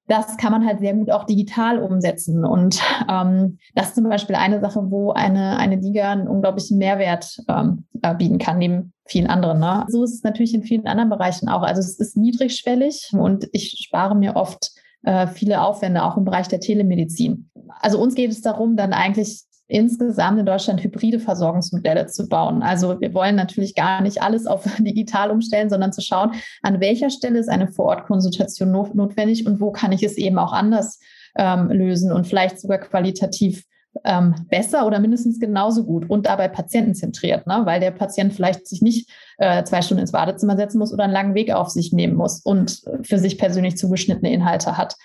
das 0.08 0.38
kann 0.38 0.52
man 0.52 0.66
halt 0.66 0.80
sehr 0.80 0.94
gut 0.94 1.10
auch 1.10 1.24
digital 1.24 1.78
umsetzen. 1.78 2.44
Und 2.44 2.80
ähm, 3.10 3.58
das 3.74 3.88
ist 3.88 3.94
zum 3.94 4.08
Beispiel 4.08 4.36
eine 4.36 4.58
Sache, 4.60 4.90
wo 4.90 5.12
eine, 5.12 5.58
eine 5.58 5.76
Liga 5.76 6.10
einen 6.10 6.26
unglaublichen 6.26 6.78
Mehrwert 6.78 7.38
ähm, 7.46 7.84
äh, 8.02 8.14
bieten 8.14 8.38
kann, 8.38 8.58
neben 8.58 8.94
vielen 9.04 9.26
anderen. 9.26 9.60
Ne? 9.60 9.84
So 9.88 10.02
ist 10.02 10.14
es 10.14 10.22
natürlich 10.22 10.54
in 10.54 10.62
vielen 10.62 10.86
anderen 10.86 11.10
Bereichen 11.10 11.48
auch. 11.48 11.62
Also 11.62 11.80
es 11.80 11.98
ist 11.98 12.16
niedrigschwellig 12.16 13.10
und 13.12 13.48
ich 13.52 13.84
spare 13.86 14.16
mir 14.16 14.34
oft 14.34 14.72
äh, 15.02 15.26
viele 15.26 15.62
Aufwände, 15.62 16.02
auch 16.02 16.16
im 16.16 16.24
Bereich 16.24 16.48
der 16.48 16.60
Telemedizin. 16.60 17.50
Also 17.80 18.00
uns 18.00 18.14
geht 18.14 18.30
es 18.30 18.40
darum, 18.40 18.76
dann 18.76 18.94
eigentlich 18.94 19.42
insgesamt 19.68 20.40
in 20.40 20.46
Deutschland 20.46 20.82
hybride 20.82 21.20
Versorgungsmodelle 21.20 22.06
zu 22.06 22.26
bauen. 22.28 22.62
Also 22.62 23.00
wir 23.00 23.14
wollen 23.14 23.36
natürlich 23.36 23.74
gar 23.74 24.00
nicht 24.00 24.22
alles 24.22 24.46
auf 24.46 24.64
digital 24.78 25.30
umstellen, 25.30 25.70
sondern 25.70 25.92
zu 25.92 26.00
schauen, 26.00 26.32
an 26.62 26.80
welcher 26.80 27.10
Stelle 27.10 27.38
ist 27.38 27.48
eine 27.48 27.68
Vorortkonsultation 27.68 28.70
notwendig 28.70 29.46
und 29.46 29.60
wo 29.60 29.70
kann 29.70 29.92
ich 29.92 30.02
es 30.02 30.16
eben 30.16 30.38
auch 30.38 30.52
anders 30.52 30.98
ähm, 31.36 31.70
lösen 31.70 32.10
und 32.10 32.26
vielleicht 32.26 32.58
sogar 32.60 32.78
qualitativ 32.78 33.64
ähm, 34.04 34.34
besser 34.48 34.86
oder 34.86 35.00
mindestens 35.00 35.40
genauso 35.40 35.84
gut 35.84 36.08
und 36.08 36.26
dabei 36.26 36.48
patientenzentriert, 36.48 37.46
ne? 37.46 37.62
weil 37.64 37.80
der 37.80 37.90
Patient 37.90 38.32
vielleicht 38.32 38.66
sich 38.66 38.82
nicht 38.82 39.10
äh, 39.38 39.64
zwei 39.64 39.82
Stunden 39.82 40.02
ins 40.02 40.12
Badezimmer 40.12 40.56
setzen 40.56 40.78
muss 40.78 40.92
oder 40.92 41.04
einen 41.04 41.12
langen 41.12 41.34
Weg 41.34 41.52
auf 41.52 41.68
sich 41.68 41.92
nehmen 41.92 42.14
muss 42.14 42.40
und 42.40 42.82
für 43.02 43.18
sich 43.18 43.38
persönlich 43.38 43.76
zugeschnittene 43.76 44.32
Inhalte 44.32 44.76
hat. 44.76 44.96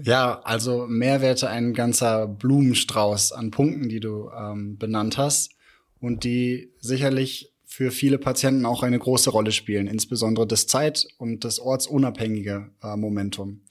Ja, 0.00 0.40
also 0.44 0.86
Mehrwerte 0.86 1.50
ein 1.50 1.74
ganzer 1.74 2.26
Blumenstrauß 2.26 3.32
an 3.32 3.50
Punkten, 3.50 3.88
die 3.88 4.00
du 4.00 4.30
ähm, 4.30 4.78
benannt 4.78 5.18
hast 5.18 5.54
und 6.00 6.24
die 6.24 6.72
sicherlich 6.78 7.52
für 7.64 7.90
viele 7.90 8.18
Patienten 8.18 8.66
auch 8.66 8.82
eine 8.82 8.98
große 8.98 9.30
Rolle 9.30 9.52
spielen, 9.52 9.86
insbesondere 9.86 10.46
das 10.46 10.66
Zeit- 10.66 11.08
und 11.18 11.44
das 11.44 11.58
ortsunabhängige 11.58 12.70
äh, 12.82 12.96
Momentum. 12.96 13.62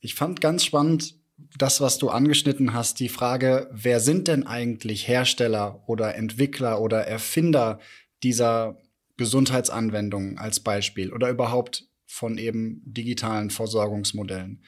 Ich 0.00 0.14
fand 0.14 0.40
ganz 0.40 0.64
spannend 0.64 1.14
das, 1.58 1.80
was 1.80 1.98
du 1.98 2.08
angeschnitten 2.08 2.72
hast, 2.72 2.98
die 3.00 3.08
Frage, 3.08 3.68
wer 3.72 4.00
sind 4.00 4.28
denn 4.28 4.46
eigentlich 4.46 5.06
Hersteller 5.06 5.82
oder 5.86 6.14
Entwickler 6.14 6.80
oder 6.80 7.06
Erfinder 7.06 7.80
dieser 8.22 8.78
Gesundheitsanwendungen 9.18 10.38
als 10.38 10.60
Beispiel 10.60 11.12
oder 11.12 11.28
überhaupt 11.28 11.86
von 12.06 12.38
eben 12.38 12.82
digitalen 12.84 13.50
Versorgungsmodellen? 13.50 14.62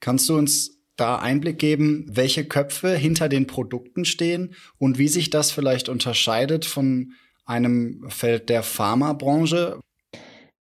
Kannst 0.00 0.28
du 0.28 0.36
uns 0.36 0.78
da 0.96 1.16
Einblick 1.16 1.58
geben, 1.58 2.06
welche 2.08 2.44
Köpfe 2.44 2.94
hinter 2.94 3.28
den 3.28 3.46
Produkten 3.46 4.04
stehen 4.04 4.54
und 4.78 4.98
wie 4.98 5.08
sich 5.08 5.30
das 5.30 5.50
vielleicht 5.52 5.88
unterscheidet 5.88 6.64
von 6.64 7.12
einem 7.44 8.04
Feld 8.08 8.48
der 8.48 8.62
Pharmabranche? 8.62 9.80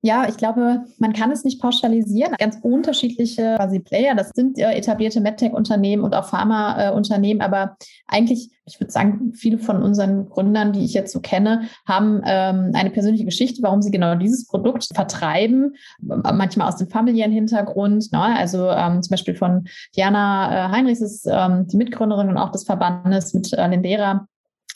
Ja, 0.08 0.26
ich 0.30 0.38
glaube, 0.38 0.86
man 1.00 1.12
kann 1.12 1.32
es 1.32 1.44
nicht 1.44 1.62
pauschalisieren. 1.62 2.34
Ganz 2.40 2.60
unterschiedliche 2.62 3.56
quasi 3.58 3.80
Player, 3.80 4.16
das 4.16 4.30
sind 4.30 4.58
äh, 4.58 4.72
etablierte 4.72 5.20
MedTech-Unternehmen 5.20 6.02
und 6.02 6.16
auch 6.16 6.30
Pharma-Unternehmen, 6.30 7.42
aber 7.42 7.76
eigentlich, 8.08 8.50
ich 8.66 8.80
würde 8.80 8.90
sagen, 8.90 9.34
viele 9.34 9.58
von 9.58 9.84
unseren 9.84 10.30
Gründern, 10.30 10.72
die 10.72 10.86
ich 10.86 10.94
jetzt 10.94 11.12
so 11.12 11.20
kenne, 11.20 11.64
haben 11.86 12.22
ähm, 12.26 12.72
eine 12.74 12.90
persönliche 12.90 13.26
Geschichte, 13.26 13.62
warum 13.64 13.82
sie 13.82 13.92
genau 13.92 14.16
dieses 14.16 14.48
Produkt 14.48 14.88
vertreiben, 14.94 15.76
manchmal 16.00 16.70
aus 16.70 16.78
dem 16.78 16.88
familiären 16.88 17.34
Hintergrund. 17.34 18.10
Ne? 18.14 18.22
Also 18.22 18.70
ähm, 18.70 19.04
zum 19.04 19.10
Beispiel 19.10 19.36
von 19.36 19.68
Diana 19.94 20.68
äh, 20.68 20.72
Heinrichs 20.72 21.02
ist 21.02 21.28
ähm, 21.30 21.68
die 21.68 21.76
Mitgründerin 21.76 22.30
und 22.30 22.38
auch 22.38 22.54
des 22.54 22.64
Verbandes 22.64 23.34
mit 23.34 23.52
äh, 23.52 23.68
Lindera 23.68 24.26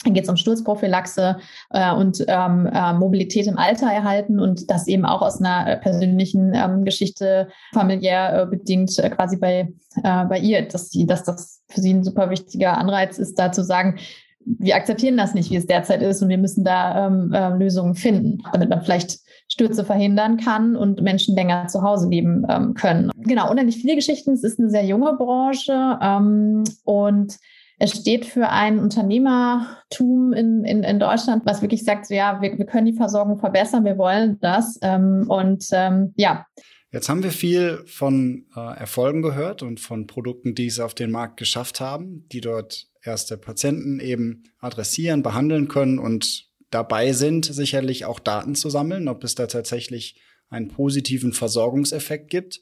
dann 0.04 0.14
geht 0.14 0.24
es 0.24 0.30
um 0.30 0.36
Sturzprophylaxe 0.36 1.38
äh, 1.70 1.92
und 1.92 2.24
ähm, 2.26 2.68
äh, 2.72 2.92
Mobilität 2.92 3.46
im 3.46 3.58
Alter 3.58 3.86
erhalten 3.86 4.40
und 4.40 4.70
das 4.70 4.88
eben 4.88 5.04
auch 5.04 5.22
aus 5.22 5.40
einer 5.40 5.68
äh, 5.68 5.76
persönlichen 5.76 6.52
ähm, 6.54 6.84
Geschichte 6.84 7.48
familiär 7.72 8.42
äh, 8.42 8.46
bedingt 8.46 8.98
äh, 8.98 9.10
quasi 9.10 9.36
bei, 9.36 9.72
äh, 10.02 10.24
bei 10.24 10.38
ihr, 10.38 10.62
dass, 10.62 10.90
sie, 10.90 11.06
dass 11.06 11.24
das 11.24 11.62
für 11.68 11.80
sie 11.80 11.94
ein 11.94 12.04
super 12.04 12.30
wichtiger 12.30 12.78
Anreiz 12.78 13.18
ist, 13.18 13.38
da 13.38 13.52
zu 13.52 13.62
sagen, 13.62 13.98
wir 14.44 14.74
akzeptieren 14.74 15.16
das 15.16 15.34
nicht, 15.34 15.50
wie 15.50 15.56
es 15.56 15.66
derzeit 15.66 16.02
ist 16.02 16.20
und 16.20 16.28
wir 16.28 16.38
müssen 16.38 16.64
da 16.64 17.06
ähm, 17.06 17.32
äh, 17.32 17.50
Lösungen 17.50 17.94
finden, 17.94 18.42
damit 18.52 18.70
man 18.70 18.82
vielleicht 18.82 19.20
Stürze 19.48 19.84
verhindern 19.84 20.36
kann 20.36 20.76
und 20.76 21.02
Menschen 21.02 21.36
länger 21.36 21.68
zu 21.68 21.82
Hause 21.82 22.08
leben 22.08 22.44
ähm, 22.48 22.74
können. 22.74 23.10
Genau, 23.18 23.50
unendlich 23.50 23.76
viele 23.76 23.94
Geschichten. 23.94 24.32
Es 24.32 24.42
ist 24.42 24.58
eine 24.58 24.70
sehr 24.70 24.84
junge 24.84 25.14
Branche 25.14 25.98
ähm, 26.02 26.64
und 26.84 27.36
es 27.82 27.90
steht 27.90 28.26
für 28.26 28.48
ein 28.48 28.78
Unternehmertum 28.78 30.32
in, 30.32 30.64
in, 30.64 30.84
in 30.84 31.00
Deutschland, 31.00 31.44
was 31.44 31.62
wirklich 31.62 31.82
sagt, 31.82 32.06
so, 32.06 32.14
ja, 32.14 32.40
wir, 32.40 32.56
wir 32.56 32.64
können 32.64 32.86
die 32.86 32.96
Versorgung 32.96 33.40
verbessern, 33.40 33.84
wir 33.84 33.98
wollen 33.98 34.38
das. 34.40 34.78
Ähm, 34.82 35.24
und 35.28 35.66
ähm, 35.72 36.14
ja. 36.16 36.46
Jetzt 36.92 37.08
haben 37.08 37.24
wir 37.24 37.32
viel 37.32 37.82
von 37.86 38.46
äh, 38.54 38.78
Erfolgen 38.78 39.20
gehört 39.20 39.64
und 39.64 39.80
von 39.80 40.06
Produkten, 40.06 40.54
die 40.54 40.66
es 40.66 40.78
auf 40.78 40.94
den 40.94 41.10
Markt 41.10 41.38
geschafft 41.38 41.80
haben, 41.80 42.24
die 42.30 42.40
dort 42.40 42.86
erste 43.02 43.36
Patienten 43.36 43.98
eben 43.98 44.44
adressieren, 44.60 45.24
behandeln 45.24 45.66
können 45.66 45.98
und 45.98 46.50
dabei 46.70 47.12
sind, 47.12 47.46
sicherlich 47.46 48.04
auch 48.04 48.20
Daten 48.20 48.54
zu 48.54 48.70
sammeln, 48.70 49.08
ob 49.08 49.24
es 49.24 49.34
da 49.34 49.48
tatsächlich 49.48 50.22
einen 50.50 50.68
positiven 50.68 51.32
Versorgungseffekt 51.32 52.30
gibt. 52.30 52.60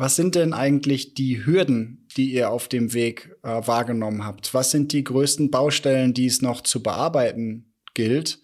Was 0.00 0.16
sind 0.16 0.34
denn 0.34 0.54
eigentlich 0.54 1.12
die 1.12 1.44
Hürden, 1.44 2.08
die 2.16 2.32
ihr 2.32 2.50
auf 2.50 2.68
dem 2.68 2.94
Weg 2.94 3.36
äh, 3.42 3.48
wahrgenommen 3.66 4.24
habt? 4.24 4.54
Was 4.54 4.70
sind 4.70 4.94
die 4.94 5.04
größten 5.04 5.50
Baustellen, 5.50 6.14
die 6.14 6.24
es 6.24 6.40
noch 6.40 6.62
zu 6.62 6.82
bearbeiten 6.82 7.74
gilt, 7.92 8.40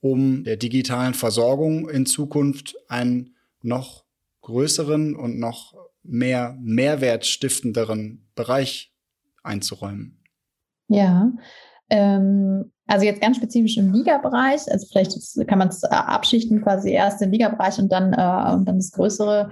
um 0.00 0.44
der 0.44 0.56
digitalen 0.56 1.12
Versorgung 1.12 1.90
in 1.90 2.06
Zukunft 2.06 2.74
einen 2.88 3.36
noch 3.60 4.06
größeren 4.40 5.14
und 5.14 5.38
noch 5.38 5.74
mehr 6.02 6.56
mehrwertstiftenderen 6.62 8.26
Bereich 8.34 8.94
einzuräumen? 9.42 10.22
Ja, 10.88 11.32
ähm, 11.90 12.72
also 12.86 13.06
jetzt 13.06 13.22
ganz 13.22 13.38
spezifisch 13.38 13.78
im 13.78 13.92
Liga-Bereich, 13.92 14.70
also 14.70 14.86
vielleicht 14.90 15.16
kann 15.46 15.58
man 15.58 15.68
es 15.68 15.82
äh, 15.82 15.88
abschichten, 15.88 16.62
quasi 16.62 16.90
erst 16.90 17.20
den 17.20 17.32
Liga-Bereich 17.32 17.78
und 17.78 17.90
dann, 17.90 18.12
äh, 18.12 18.54
und 18.54 18.66
dann 18.66 18.76
das 18.76 18.92
größere 18.92 19.50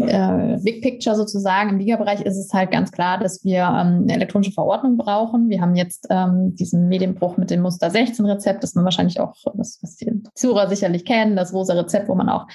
äh, 0.00 0.58
Big 0.62 0.82
Picture 0.82 1.16
sozusagen. 1.16 1.70
Im 1.70 1.78
Liga-Bereich 1.78 2.20
ist 2.20 2.36
es 2.36 2.52
halt 2.52 2.70
ganz 2.70 2.92
klar, 2.92 3.18
dass 3.18 3.44
wir 3.44 3.62
ähm, 3.62 4.02
eine 4.02 4.14
elektronische 4.14 4.52
Verordnung 4.52 4.96
brauchen. 4.96 5.48
Wir 5.48 5.60
haben 5.60 5.74
jetzt 5.74 6.06
ähm, 6.10 6.54
diesen 6.54 6.88
Medienbruch 6.88 7.36
mit 7.36 7.50
dem 7.50 7.62
Muster 7.62 7.88
16-Rezept, 7.88 8.62
das 8.62 8.74
man 8.74 8.84
wahrscheinlich 8.84 9.18
auch, 9.18 9.34
was, 9.54 9.80
was 9.82 9.96
die 9.96 10.22
Zuhörer 10.34 10.68
sicherlich 10.68 11.04
kennen, 11.04 11.34
das 11.34 11.52
rosa 11.52 11.74
Rezept, 11.74 12.08
wo 12.08 12.14
man 12.14 12.28
auch 12.28 12.46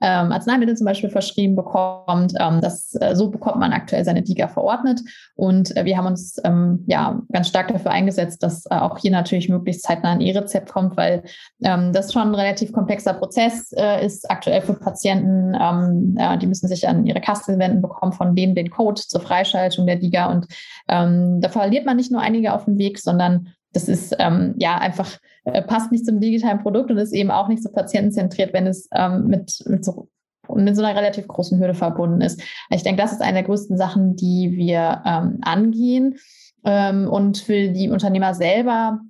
ähm, 0.00 0.32
Arzneimittel 0.32 0.76
zum 0.76 0.86
Beispiel 0.86 1.10
verschrieben 1.10 1.56
bekommt. 1.56 2.32
Ähm, 2.38 2.60
das, 2.60 2.94
äh, 3.00 3.14
so 3.14 3.30
bekommt 3.30 3.56
man 3.56 3.72
aktuell 3.72 4.04
seine 4.04 4.20
Liga 4.20 4.48
verordnet. 4.48 5.00
Und 5.34 5.76
äh, 5.76 5.84
wir 5.84 5.96
haben 5.96 6.06
uns 6.06 6.36
ähm, 6.44 6.84
ja 6.86 7.20
ganz 7.32 7.48
stark 7.48 7.68
dafür 7.68 7.90
eingesetzt, 7.90 8.42
dass 8.42 8.64
äh, 8.66 8.74
auch 8.74 8.98
hier 8.98 9.10
natürlich 9.10 9.48
möglichst 9.58 9.82
zeitnah 9.82 10.12
ein 10.12 10.20
E-Rezept 10.20 10.70
kommt, 10.70 10.96
weil 10.96 11.22
ähm, 11.62 11.92
das 11.92 12.12
schon 12.12 12.22
ein 12.22 12.34
relativ 12.34 12.72
komplexer 12.72 13.14
Prozess 13.14 13.72
äh, 13.76 14.04
ist 14.04 14.30
aktuell 14.30 14.62
für 14.62 14.74
Patienten. 14.74 15.54
Ähm, 15.60 16.16
äh, 16.18 16.38
die 16.38 16.46
müssen 16.46 16.68
sich 16.68 16.88
an 16.88 17.06
ihre 17.06 17.20
Kasse 17.20 17.58
wenden, 17.58 17.82
bekommen 17.82 18.12
von 18.12 18.34
denen 18.34 18.54
den 18.54 18.70
Code 18.70 19.00
zur 19.00 19.20
Freischaltung 19.20 19.86
der 19.86 19.96
Liga. 19.96 20.30
Und 20.30 20.46
ähm, 20.88 21.40
da 21.40 21.48
verliert 21.48 21.86
man 21.86 21.96
nicht 21.96 22.12
nur 22.12 22.20
einige 22.20 22.54
auf 22.54 22.64
dem 22.64 22.78
Weg, 22.78 22.98
sondern 22.98 23.48
das 23.72 23.88
ist 23.88 24.16
ähm, 24.18 24.54
ja 24.58 24.78
einfach, 24.78 25.18
äh, 25.44 25.62
passt 25.62 25.92
nicht 25.92 26.06
zum 26.06 26.20
digitalen 26.20 26.60
Produkt 26.60 26.90
und 26.90 26.98
ist 26.98 27.12
eben 27.12 27.30
auch 27.30 27.48
nicht 27.48 27.62
so 27.62 27.70
patientenzentriert, 27.70 28.52
wenn 28.52 28.66
es 28.66 28.88
ähm, 28.94 29.26
mit, 29.26 29.62
mit 29.66 29.84
so 29.84 30.08
und 30.48 30.64
mit 30.64 30.74
so 30.76 30.82
einer 30.82 30.96
relativ 30.96 31.28
großen 31.28 31.60
Hürde 31.60 31.74
verbunden 31.74 32.22
ist. 32.22 32.42
Ich 32.70 32.82
denke, 32.82 33.02
das 33.02 33.12
ist 33.12 33.20
eine 33.20 33.34
der 33.34 33.42
größten 33.42 33.76
Sachen, 33.76 34.16
die 34.16 34.56
wir 34.56 35.02
ähm, 35.04 35.38
angehen. 35.42 36.16
Ähm, 36.64 37.08
und 37.08 37.38
für 37.38 37.68
die 37.68 37.88
Unternehmer 37.88 38.34
selber 38.34 39.00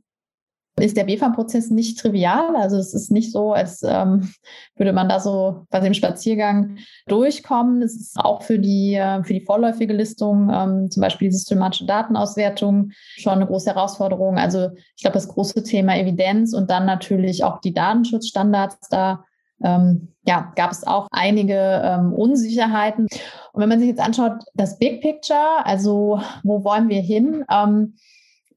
ist 0.85 0.97
der 0.97 1.05
BFAM-Prozess 1.05 1.71
nicht 1.71 1.99
trivial. 1.99 2.57
Also 2.57 2.77
es 2.77 2.95
ist 2.95 3.11
nicht 3.11 3.33
so, 3.33 3.53
als 3.53 3.83
ähm, 3.83 4.33
würde 4.77 4.93
man 4.93 5.09
da 5.09 5.21
so 5.21 5.67
bei 5.71 5.81
dem 5.81 5.95
Spaziergang 5.95 6.79
durchkommen. 7.07 7.83
Es 7.83 7.95
ist 7.95 8.17
auch 8.19 8.43
für 8.43 8.59
die, 8.59 8.95
äh, 8.95 9.23
für 9.25 9.35
die 9.35 9.45
vorläufige 9.45 9.93
Listung, 9.93 10.51
ähm, 10.53 10.91
zum 10.91 11.01
Beispiel 11.01 11.29
die 11.29 11.35
systematische 11.37 11.87
Datenauswertung, 11.87 12.91
schon 13.17 13.35
eine 13.35 13.47
große 13.47 13.75
Herausforderung. 13.75 14.39
Also 14.39 14.71
ich 14.97 15.03
glaube, 15.03 15.15
das 15.15 15.29
große 15.29 15.63
Thema 15.63 15.97
Evidenz 15.97 16.55
und 16.55 16.71
dann 16.71 16.87
natürlich 16.87 17.45
auch 17.45 17.61
die 17.61 17.75
Datenschutzstandards 17.75 18.89
da. 18.89 19.25
Ähm, 19.61 20.15
ja, 20.25 20.53
gab 20.55 20.71
es 20.71 20.87
auch 20.87 21.09
einige 21.11 21.83
ähm, 21.85 22.13
Unsicherheiten. 22.13 23.09
Und 23.53 23.61
wenn 23.61 23.69
man 23.69 23.81
sich 23.81 23.89
jetzt 23.89 24.01
anschaut, 24.01 24.45
das 24.55 24.79
Big 24.79 25.01
Picture, 25.01 25.65
also 25.65 26.21
wo 26.45 26.63
wollen 26.63 26.89
wir 26.89 27.01
hin? 27.01 27.45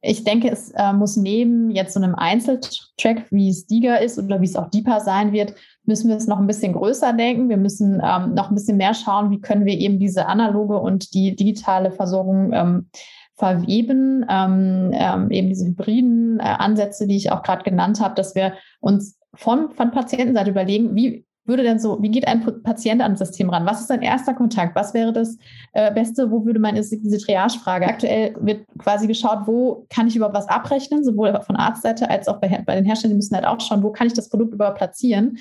Ich 0.03 0.23
denke, 0.23 0.49
es 0.49 0.71
äh, 0.71 0.93
muss 0.93 1.15
neben 1.15 1.69
jetzt 1.69 1.93
so 1.93 2.01
einem 2.01 2.15
Einzeltrack, 2.15 3.25
wie 3.29 3.49
es 3.49 3.67
Diga 3.67 3.95
ist 3.95 4.17
oder 4.17 4.41
wie 4.41 4.45
es 4.45 4.55
auch 4.55 4.69
Deeper 4.69 4.99
sein 4.99 5.31
wird, 5.31 5.53
müssen 5.85 6.09
wir 6.09 6.15
es 6.15 6.27
noch 6.27 6.39
ein 6.39 6.47
bisschen 6.47 6.73
größer 6.73 7.13
denken. 7.13 7.49
Wir 7.49 7.57
müssen 7.57 8.01
ähm, 8.03 8.33
noch 8.33 8.49
ein 8.49 8.55
bisschen 8.55 8.77
mehr 8.77 8.95
schauen, 8.95 9.29
wie 9.29 9.41
können 9.41 9.65
wir 9.65 9.77
eben 9.77 9.99
diese 9.99 10.25
analoge 10.25 10.79
und 10.79 11.13
die 11.13 11.35
digitale 11.35 11.91
Versorgung 11.91 12.51
ähm, 12.53 12.89
verweben, 13.35 14.25
ähm, 14.27 14.91
ähm 14.93 15.31
eben 15.31 15.49
diese 15.49 15.67
hybriden 15.67 16.39
äh, 16.39 16.43
Ansätze, 16.43 17.07
die 17.07 17.17
ich 17.17 17.31
auch 17.31 17.43
gerade 17.43 17.63
genannt 17.63 17.99
habe, 18.01 18.15
dass 18.15 18.33
wir 18.33 18.53
uns 18.79 19.19
von, 19.35 19.71
von 19.71 19.91
Patientenseite 19.91 20.49
überlegen, 20.49 20.95
wie 20.95 21.25
würde 21.51 21.63
denn 21.63 21.77
so, 21.77 22.01
wie 22.01 22.09
geht 22.09 22.27
ein 22.27 22.43
Patient 22.63 23.01
ans 23.01 23.19
System 23.19 23.49
ran? 23.49 23.65
Was 23.65 23.81
ist 23.81 23.89
sein 23.89 24.01
erster 24.01 24.33
Kontakt? 24.33 24.75
Was 24.75 24.93
wäre 24.93 25.13
das 25.13 25.37
äh, 25.73 25.93
Beste? 25.93 26.31
Wo 26.31 26.45
würde 26.45 26.59
man, 26.59 26.75
ist 26.75 26.91
diese 26.91 27.19
Triagefrage. 27.19 27.85
Aktuell 27.85 28.33
wird 28.39 28.65
quasi 28.79 29.05
geschaut, 29.05 29.41
wo 29.45 29.85
kann 29.89 30.07
ich 30.07 30.15
überhaupt 30.15 30.35
was 30.35 30.47
abrechnen, 30.47 31.03
sowohl 31.03 31.39
von 31.41 31.55
Arztseite 31.57 32.09
als 32.09 32.27
auch 32.27 32.39
bei, 32.39 32.63
bei 32.65 32.75
den 32.75 32.85
Herstellern, 32.85 33.11
die 33.11 33.17
müssen 33.17 33.35
halt 33.35 33.45
auch 33.45 33.59
schauen, 33.59 33.83
wo 33.83 33.91
kann 33.91 34.07
ich 34.07 34.13
das 34.13 34.29
Produkt 34.29 34.53
überhaupt 34.53 34.77
platzieren. 34.77 35.37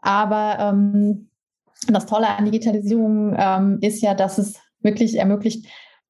Aber 0.00 0.58
ähm, 0.60 1.28
das 1.88 2.06
Tolle 2.06 2.28
an 2.28 2.44
Digitalisierung 2.44 3.34
ähm, 3.38 3.78
ist 3.80 4.02
ja, 4.02 4.14
dass 4.14 4.38
es 4.38 4.60
wirklich 4.80 5.16
ermöglicht, 5.16 5.66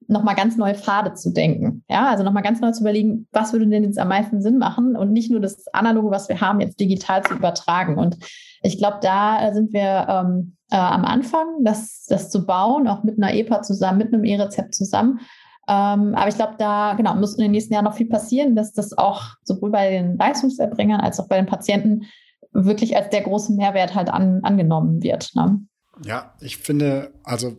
nochmal 0.09 0.35
ganz 0.35 0.57
neue 0.57 0.75
Pfade 0.75 1.15
zu 1.15 1.33
denken. 1.33 1.85
Ja, 1.89 2.09
also 2.09 2.25
nochmal 2.25 2.43
ganz 2.43 2.61
neu 2.61 2.71
zu 2.73 2.83
überlegen, 2.83 3.27
was 3.33 3.53
würde 3.53 3.67
denn 3.67 3.85
jetzt 3.85 3.99
am 3.99 4.09
meisten 4.09 4.43
Sinn 4.43 4.59
machen 4.59 4.97
und 4.97 5.13
nicht 5.13 5.31
nur 5.31 5.41
das 5.41 5.67
Analoge, 5.73 6.11
was 6.11 6.29
wir 6.29 6.41
haben, 6.41 6.61
jetzt 6.61 6.81
digital 6.81 7.23
zu 7.25 7.35
übertragen. 7.35 7.99
Und 7.99 8.19
ich 8.63 8.79
glaube, 8.79 8.99
da 9.03 9.53
sind 9.53 9.73
wir 9.73 10.07
ähm, 10.09 10.57
äh, 10.71 10.77
am 10.77 11.05
Anfang, 11.05 11.47
das, 11.63 12.07
das 12.09 12.31
zu 12.31 12.47
bauen, 12.47 12.89
auch 12.89 13.03
mit 13.03 13.19
einer 13.19 13.35
EPA 13.35 13.63
zusammen, 13.63 13.99
mit 13.99 14.13
einem 14.13 14.25
E-Rezept 14.25 14.75
zusammen. 14.75 15.21
Ähm, 15.69 16.15
aber 16.15 16.29
ich 16.29 16.35
glaube, 16.35 16.55
da 16.59 16.95
genau 16.95 17.15
muss 17.15 17.37
in 17.37 17.43
den 17.43 17.53
nächsten 17.53 17.75
Jahren 17.75 17.85
noch 17.85 17.95
viel 17.95 18.09
passieren, 18.09 18.57
dass 18.57 18.73
das 18.73 18.97
auch 18.97 19.37
sowohl 19.45 19.71
bei 19.71 19.91
den 19.91 20.17
Leistungserbringern 20.17 21.01
als 21.01 21.21
auch 21.21 21.29
bei 21.29 21.37
den 21.37 21.47
Patienten 21.47 22.07
wirklich 22.53 22.97
als 22.97 23.11
der 23.11 23.23
große 23.23 23.53
Mehrwert 23.53 23.95
halt 23.95 24.11
an, 24.11 24.41
angenommen 24.43 25.03
wird. 25.03 25.35
Ne? 25.35 25.61
Ja, 26.05 26.35
ich 26.41 26.59
finde, 26.59 27.13
also 27.23 27.57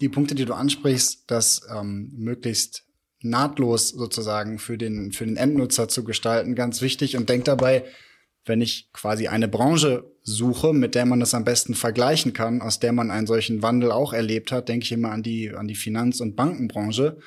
die 0.00 0.08
Punkte, 0.08 0.34
die 0.34 0.44
du 0.44 0.54
ansprichst, 0.54 1.24
das 1.26 1.62
ähm, 1.74 2.12
möglichst 2.16 2.84
nahtlos 3.22 3.90
sozusagen 3.90 4.58
für 4.58 4.78
den, 4.78 5.12
für 5.12 5.24
den 5.24 5.36
Endnutzer 5.36 5.88
zu 5.88 6.04
gestalten, 6.04 6.54
ganz 6.54 6.82
wichtig. 6.82 7.16
Und 7.16 7.28
denk 7.28 7.44
dabei, 7.44 7.84
wenn 8.44 8.60
ich 8.60 8.90
quasi 8.92 9.28
eine 9.28 9.48
Branche 9.48 10.10
suche, 10.22 10.72
mit 10.72 10.94
der 10.94 11.06
man 11.06 11.20
das 11.20 11.34
am 11.34 11.44
besten 11.44 11.74
vergleichen 11.74 12.32
kann, 12.32 12.60
aus 12.60 12.80
der 12.80 12.92
man 12.92 13.10
einen 13.10 13.26
solchen 13.26 13.62
Wandel 13.62 13.92
auch 13.92 14.12
erlebt 14.12 14.52
hat, 14.52 14.68
denke 14.68 14.84
ich 14.84 14.92
immer 14.92 15.10
an 15.10 15.22
die, 15.22 15.50
an 15.54 15.68
die 15.68 15.74
Finanz- 15.74 16.20
und 16.20 16.36
Bankenbranche, 16.36 17.18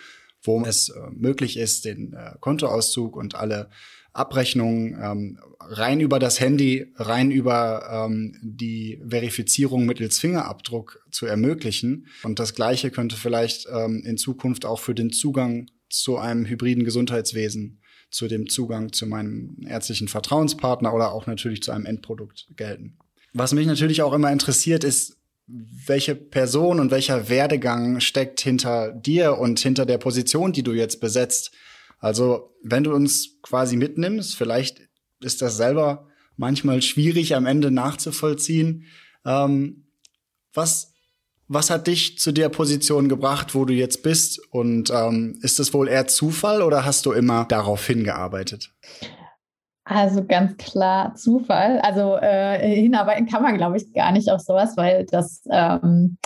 wo 0.43 0.61
es 0.61 0.89
äh, 0.89 0.99
möglich 1.11 1.57
ist, 1.57 1.85
den 1.85 2.13
äh, 2.13 2.33
Kontoauszug 2.39 3.15
und 3.15 3.35
alle 3.35 3.69
Abrechnungen 4.15 4.97
ähm, 5.01 5.39
rein 5.59 5.99
über 5.99 6.19
das 6.19 6.39
Handy, 6.39 6.93
rein 6.95 7.31
über 7.31 8.05
ähm, 8.07 8.37
die 8.41 9.01
Verifizierung 9.07 9.85
mittels 9.85 10.19
Fingerabdruck 10.19 11.05
zu 11.11 11.25
ermöglichen. 11.25 12.07
Und 12.23 12.39
das 12.39 12.53
Gleiche 12.53 12.91
könnte 12.91 13.17
vielleicht 13.17 13.67
ähm, 13.71 14.03
in 14.05 14.17
Zukunft 14.17 14.65
auch 14.65 14.79
für 14.79 14.95
den 14.95 15.11
Zugang 15.11 15.67
zu 15.89 16.17
einem 16.17 16.45
hybriden 16.45 16.85
Gesundheitswesen, 16.85 17.81
zu 18.09 18.27
dem 18.27 18.47
Zugang 18.47 18.93
zu 18.93 19.05
meinem 19.05 19.57
ärztlichen 19.67 20.07
Vertrauenspartner 20.07 20.93
oder 20.93 21.11
auch 21.11 21.27
natürlich 21.27 21.61
zu 21.61 21.71
einem 21.71 21.85
Endprodukt 21.85 22.47
gelten. 22.55 22.97
Was 23.33 23.53
mich 23.53 23.67
natürlich 23.67 24.01
auch 24.01 24.13
immer 24.13 24.31
interessiert, 24.31 24.85
ist, 24.85 25.17
welche 25.47 26.15
Person 26.15 26.79
und 26.79 26.89
welcher 26.89 27.27
Werdegang 27.29 27.99
steckt 27.99 28.39
hinter 28.39 28.93
dir 28.93 29.37
und 29.37 29.59
hinter 29.59 29.85
der 29.85 29.97
Position, 29.97 30.53
die 30.53 30.63
du 30.63 30.71
jetzt 30.71 31.01
besetzt. 31.01 31.51
Also, 31.99 32.55
wenn 32.63 32.83
du 32.83 32.93
uns 32.93 33.39
quasi 33.41 33.77
mitnimmst, 33.77 34.35
vielleicht 34.35 34.81
ist 35.21 35.41
das 35.41 35.57
selber 35.57 36.07
manchmal 36.37 36.81
schwierig 36.81 37.35
am 37.35 37.45
Ende 37.45 37.71
nachzuvollziehen. 37.71 38.85
Ähm, 39.25 39.87
was, 40.53 40.93
was 41.47 41.69
hat 41.69 41.87
dich 41.87 42.17
zu 42.19 42.31
der 42.31 42.49
Position 42.49 43.09
gebracht, 43.09 43.55
wo 43.55 43.65
du 43.65 43.73
jetzt 43.73 44.03
bist? 44.03 44.39
Und 44.51 44.91
ähm, 44.91 45.39
ist 45.41 45.59
es 45.59 45.73
wohl 45.73 45.87
eher 45.87 46.07
Zufall 46.07 46.61
oder 46.61 46.85
hast 46.85 47.05
du 47.05 47.11
immer 47.11 47.45
darauf 47.45 47.85
hingearbeitet? 47.85 48.71
Also 49.83 50.25
ganz 50.25 50.57
klar 50.57 51.13
Zufall. 51.15 51.79
Also 51.81 52.17
äh, 52.17 52.75
hinarbeiten 52.75 53.27
kann 53.27 53.43
man, 53.43 53.57
glaube 53.57 53.77
ich, 53.77 53.93
gar 53.93 54.11
nicht 54.11 54.29
auf 54.31 54.41
sowas, 54.41 54.75
weil 54.77 55.05
das 55.05 55.43
ähm, 55.51 56.17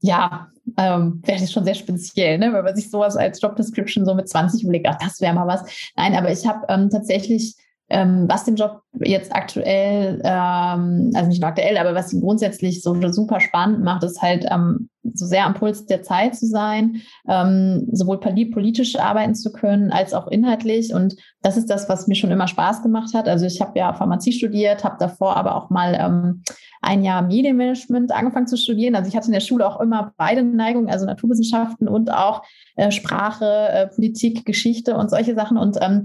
ja 0.00 0.48
ähm, 0.76 1.22
wäre 1.24 1.46
schon 1.46 1.64
sehr 1.64 1.74
speziell, 1.74 2.38
ne? 2.38 2.52
wenn 2.52 2.64
man 2.64 2.76
sich 2.76 2.90
sowas 2.90 3.16
als 3.16 3.40
Job 3.40 3.56
Description 3.56 4.04
so 4.04 4.14
mit 4.14 4.28
20 4.28 4.62
überlegt, 4.62 4.86
ach, 4.88 4.98
das 4.98 5.20
wäre 5.20 5.34
mal 5.34 5.46
was. 5.46 5.64
Nein, 5.96 6.14
aber 6.14 6.30
ich 6.30 6.46
habe 6.46 6.66
ähm, 6.68 6.90
tatsächlich 6.90 7.54
ähm, 7.88 8.26
was 8.28 8.44
den 8.44 8.56
Job 8.56 8.82
jetzt 9.00 9.34
aktuell, 9.34 10.20
ähm, 10.24 11.12
also 11.14 11.28
nicht 11.28 11.40
nur 11.40 11.48
aktuell, 11.48 11.78
aber 11.78 11.94
was 11.94 12.12
ihn 12.12 12.20
grundsätzlich 12.20 12.82
so 12.82 12.94
super 13.12 13.40
spannend 13.40 13.84
macht, 13.84 14.02
ist 14.02 14.22
halt 14.22 14.44
ähm, 14.50 14.88
so 15.14 15.24
sehr 15.26 15.46
am 15.46 15.54
Puls 15.54 15.86
der 15.86 16.02
Zeit 16.02 16.34
zu 16.34 16.46
sein, 16.46 17.02
ähm, 17.28 17.88
sowohl 17.92 18.18
politisch 18.18 18.98
arbeiten 18.98 19.36
zu 19.36 19.52
können 19.52 19.92
als 19.92 20.14
auch 20.14 20.26
inhaltlich. 20.26 20.92
Und 20.92 21.14
das 21.42 21.56
ist 21.56 21.70
das, 21.70 21.88
was 21.88 22.08
mir 22.08 22.16
schon 22.16 22.32
immer 22.32 22.48
Spaß 22.48 22.82
gemacht 22.82 23.14
hat. 23.14 23.28
Also 23.28 23.46
ich 23.46 23.60
habe 23.60 23.78
ja 23.78 23.92
Pharmazie 23.92 24.32
studiert, 24.32 24.82
habe 24.82 24.96
davor 24.98 25.36
aber 25.36 25.54
auch 25.54 25.70
mal 25.70 25.96
ähm, 25.98 26.42
ein 26.82 27.04
Jahr 27.04 27.22
Medienmanagement 27.22 28.12
angefangen 28.12 28.48
zu 28.48 28.56
studieren. 28.56 28.96
Also 28.96 29.08
ich 29.08 29.16
hatte 29.16 29.26
in 29.26 29.32
der 29.32 29.40
Schule 29.40 29.66
auch 29.66 29.80
immer 29.80 30.12
beide 30.16 30.42
Neigungen, 30.42 30.90
also 30.90 31.06
Naturwissenschaften 31.06 31.88
und 31.88 32.12
auch 32.12 32.42
äh, 32.74 32.90
Sprache, 32.90 33.68
äh, 33.70 33.86
Politik, 33.86 34.44
Geschichte 34.44 34.96
und 34.96 35.10
solche 35.10 35.34
Sachen. 35.34 35.56
Und 35.56 35.78
ähm, 35.80 36.04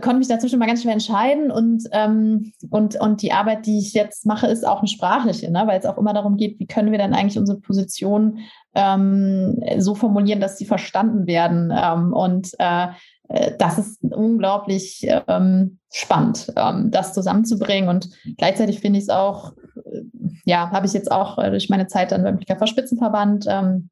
konnte 0.00 0.18
mich 0.18 0.28
dazwischen 0.28 0.58
mal 0.58 0.66
ganz 0.66 0.82
schwer 0.82 0.92
entscheiden 0.92 1.50
und, 1.50 1.84
ähm, 1.92 2.52
und, 2.70 2.98
und 2.98 3.22
die 3.22 3.32
Arbeit, 3.32 3.66
die 3.66 3.78
ich 3.78 3.92
jetzt 3.92 4.24
mache, 4.26 4.46
ist 4.46 4.66
auch 4.66 4.78
eine 4.78 4.88
sprachliche, 4.88 5.50
ne? 5.50 5.64
weil 5.66 5.78
es 5.78 5.86
auch 5.86 5.98
immer 5.98 6.14
darum 6.14 6.36
geht, 6.36 6.58
wie 6.58 6.66
können 6.66 6.92
wir 6.92 6.98
denn 6.98 7.14
eigentlich 7.14 7.38
unsere 7.38 7.60
Position 7.60 8.38
ähm, 8.74 9.62
so 9.78 9.94
formulieren, 9.94 10.40
dass 10.40 10.56
sie 10.56 10.64
verstanden 10.64 11.26
werden. 11.26 11.72
Ähm, 11.76 12.12
und 12.12 12.52
äh, 12.58 12.88
äh 13.28 13.52
das 13.58 13.78
ist 13.78 14.02
unglaublich 14.02 15.06
ähm, 15.28 15.78
spannend, 15.92 16.52
ähm, 16.56 16.90
das 16.90 17.12
zusammenzubringen. 17.12 17.90
Und 17.90 18.08
gleichzeitig 18.38 18.80
finde 18.80 18.98
ich 18.98 19.04
es 19.04 19.10
auch, 19.10 19.52
äh, 19.76 20.02
ja, 20.44 20.70
habe 20.70 20.86
ich 20.86 20.94
jetzt 20.94 21.12
auch 21.12 21.38
äh, 21.38 21.50
durch 21.50 21.68
meine 21.68 21.86
Zeit 21.86 22.12
dann 22.12 22.24
beim 22.24 22.38
PKV 22.38 22.66
Spitzenverband, 22.66 23.44
ähm, 23.48 23.90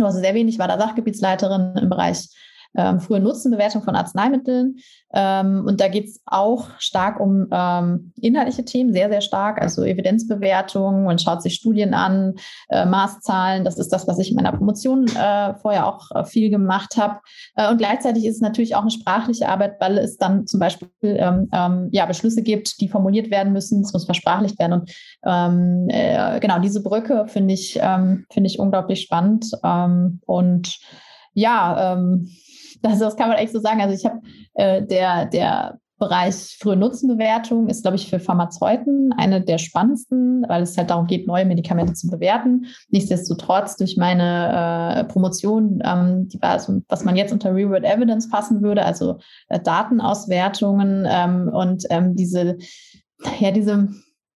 also 0.00 0.20
sehr 0.20 0.34
wenig, 0.34 0.60
war 0.60 0.68
da 0.68 0.78
Sachgebietsleiterin 0.78 1.74
im 1.76 1.88
Bereich 1.88 2.28
ähm, 2.76 3.00
frühe 3.00 3.20
Nutzenbewertung 3.20 3.82
von 3.82 3.96
Arzneimitteln. 3.96 4.76
Ähm, 5.12 5.64
und 5.66 5.80
da 5.80 5.88
geht 5.88 6.06
es 6.06 6.20
auch 6.26 6.68
stark 6.78 7.18
um 7.18 7.48
ähm, 7.50 8.12
inhaltliche 8.20 8.64
Themen, 8.64 8.92
sehr, 8.92 9.08
sehr 9.10 9.20
stark, 9.20 9.60
also 9.60 9.82
Evidenzbewertung. 9.82 11.04
Man 11.04 11.18
schaut 11.18 11.42
sich 11.42 11.54
Studien 11.54 11.94
an, 11.94 12.34
äh, 12.68 12.86
Maßzahlen. 12.86 13.64
Das 13.64 13.78
ist 13.78 13.92
das, 13.92 14.06
was 14.06 14.18
ich 14.18 14.30
in 14.30 14.36
meiner 14.36 14.52
Promotion 14.52 15.06
äh, 15.08 15.54
vorher 15.54 15.86
auch 15.86 16.10
äh, 16.14 16.24
viel 16.24 16.50
gemacht 16.50 16.96
habe. 16.96 17.18
Äh, 17.56 17.70
und 17.70 17.78
gleichzeitig 17.78 18.24
ist 18.24 18.36
es 18.36 18.40
natürlich 18.40 18.76
auch 18.76 18.82
eine 18.82 18.90
sprachliche 18.90 19.48
Arbeit, 19.48 19.80
weil 19.80 19.98
es 19.98 20.16
dann 20.16 20.46
zum 20.46 20.60
Beispiel 20.60 20.88
ähm, 21.02 21.48
ähm, 21.52 21.88
ja, 21.90 22.06
Beschlüsse 22.06 22.42
gibt, 22.42 22.80
die 22.80 22.88
formuliert 22.88 23.30
werden 23.30 23.52
müssen. 23.52 23.82
Es 23.82 23.92
muss 23.92 24.04
versprachlicht 24.04 24.58
werden. 24.58 24.80
Und 24.80 24.92
ähm, 25.26 25.86
äh, 25.88 26.38
genau 26.38 26.60
diese 26.60 26.82
Brücke 26.82 27.26
finde 27.26 27.54
ich, 27.54 27.72
finde 27.72 28.46
ich 28.46 28.58
unglaublich 28.58 29.00
spannend. 29.02 29.50
und 29.62 30.78
ja, 31.34 31.94
ähm, 31.94 32.30
das, 32.82 32.98
das 32.98 33.16
kann 33.16 33.28
man 33.28 33.38
echt 33.38 33.52
so 33.52 33.60
sagen. 33.60 33.80
Also 33.80 33.94
ich 33.94 34.04
habe 34.04 34.20
äh, 34.54 34.82
der, 34.82 35.26
der 35.26 35.78
Bereich 36.00 36.56
frühe 36.58 36.76
Nutzenbewertung 36.76 37.68
ist, 37.68 37.82
glaube 37.82 37.96
ich, 37.96 38.08
für 38.08 38.18
Pharmazeuten 38.18 39.12
eine 39.12 39.42
der 39.42 39.58
spannendsten, 39.58 40.46
weil 40.48 40.62
es 40.62 40.78
halt 40.78 40.88
darum 40.88 41.06
geht, 41.06 41.26
neue 41.26 41.44
Medikamente 41.44 41.92
zu 41.92 42.08
bewerten. 42.08 42.64
Nichtsdestotrotz 42.88 43.76
durch 43.76 43.98
meine 43.98 44.96
äh, 44.96 45.04
Promotion, 45.04 45.82
ähm, 45.84 46.26
die 46.28 46.40
war 46.40 46.58
so, 46.58 46.80
was 46.88 47.04
man 47.04 47.16
jetzt 47.16 47.32
unter 47.32 47.54
Real-World 47.54 47.84
Evidence 47.84 48.26
fassen 48.26 48.62
würde, 48.62 48.82
also 48.82 49.18
äh, 49.50 49.60
Datenauswertungen 49.60 51.06
ähm, 51.06 51.50
und 51.52 51.84
ähm, 51.90 52.16
diese, 52.16 52.56
ja, 53.38 53.50
diese 53.50 53.90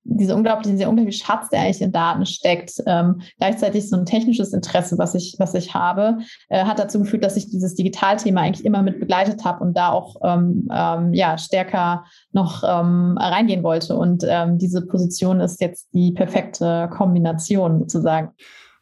diese 0.04 0.34
unglaubliche, 0.36 0.76
dieser 0.76 0.88
unglaubliche 0.88 1.24
Schatz, 1.24 1.48
der 1.48 1.60
eigentlich 1.60 1.80
in 1.80 1.92
Daten 1.92 2.26
steckt, 2.26 2.82
ähm, 2.86 3.22
gleichzeitig 3.38 3.88
so 3.88 3.96
ein 3.96 4.06
technisches 4.06 4.52
Interesse, 4.52 4.98
was 4.98 5.14
ich, 5.14 5.36
was 5.38 5.54
ich 5.54 5.74
habe, 5.74 6.18
äh, 6.48 6.64
hat 6.64 6.78
dazu 6.78 7.00
geführt, 7.00 7.24
dass 7.24 7.36
ich 7.36 7.50
dieses 7.50 7.74
Digitalthema 7.74 8.42
eigentlich 8.42 8.64
immer 8.64 8.82
mit 8.82 9.00
begleitet 9.00 9.44
habe 9.44 9.64
und 9.64 9.76
da 9.76 9.90
auch 9.90 10.16
ähm, 10.22 10.68
ähm, 10.72 11.14
ja 11.14 11.38
stärker 11.38 12.04
noch 12.32 12.62
ähm, 12.64 13.16
reingehen 13.18 13.62
wollte. 13.62 13.96
Und 13.96 14.24
ähm, 14.28 14.58
diese 14.58 14.86
Position 14.86 15.40
ist 15.40 15.60
jetzt 15.60 15.88
die 15.94 16.12
perfekte 16.12 16.88
Kombination 16.92 17.80
sozusagen. 17.80 18.30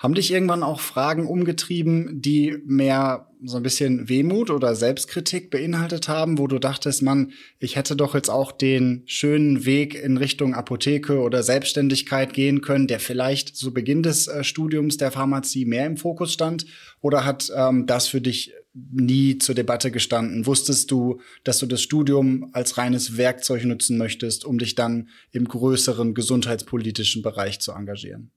Haben 0.03 0.15
dich 0.15 0.33
irgendwann 0.33 0.65
auch 0.65 0.81
Fragen 0.81 1.29
umgetrieben, 1.29 2.21
die 2.21 2.59
mehr 2.67 3.29
so 3.45 3.57
ein 3.57 3.63
bisschen 3.63 4.09
Wehmut 4.09 4.51
oder 4.51 4.75
Selbstkritik 4.75 5.49
beinhaltet 5.49 6.09
haben, 6.09 6.39
wo 6.39 6.49
du 6.49 6.59
dachtest, 6.59 7.03
man, 7.03 7.31
ich 7.61 7.77
hätte 7.77 7.95
doch 7.95 8.17
jetzt 8.17 8.29
auch 8.29 8.51
den 8.51 9.05
schönen 9.07 9.65
Weg 9.65 9.95
in 9.95 10.17
Richtung 10.17 10.55
Apotheke 10.55 11.21
oder 11.21 11.45
Selbstständigkeit 11.45 12.35
gehen 12.35 12.63
können, 12.63 12.89
der 12.89 12.99
vielleicht 12.99 13.55
zu 13.55 13.73
Beginn 13.73 14.03
des 14.03 14.27
äh, 14.27 14.43
Studiums 14.43 14.97
der 14.97 15.13
Pharmazie 15.13 15.67
mehr 15.67 15.87
im 15.87 15.97
Fokus 15.97 16.33
stand? 16.33 16.67
Oder 17.01 17.25
hat 17.25 17.53
ähm, 17.57 17.87
das 17.87 18.09
für 18.09 18.21
dich 18.21 18.53
nie 18.75 19.39
zur 19.39 19.55
Debatte 19.55 19.93
gestanden? 19.93 20.47
Wusstest 20.47 20.91
du, 20.91 21.21
dass 21.45 21.61
du 21.61 21.67
das 21.67 21.81
Studium 21.81 22.51
als 22.55 22.77
reines 22.77 23.17
Werkzeug 23.19 23.65
nutzen 23.67 23.99
möchtest, 23.99 24.45
um 24.45 24.59
dich 24.59 24.75
dann 24.75 25.11
im 25.31 25.47
größeren 25.47 26.15
gesundheitspolitischen 26.15 27.23
Bereich 27.23 27.61
zu 27.61 27.71
engagieren? 27.71 28.33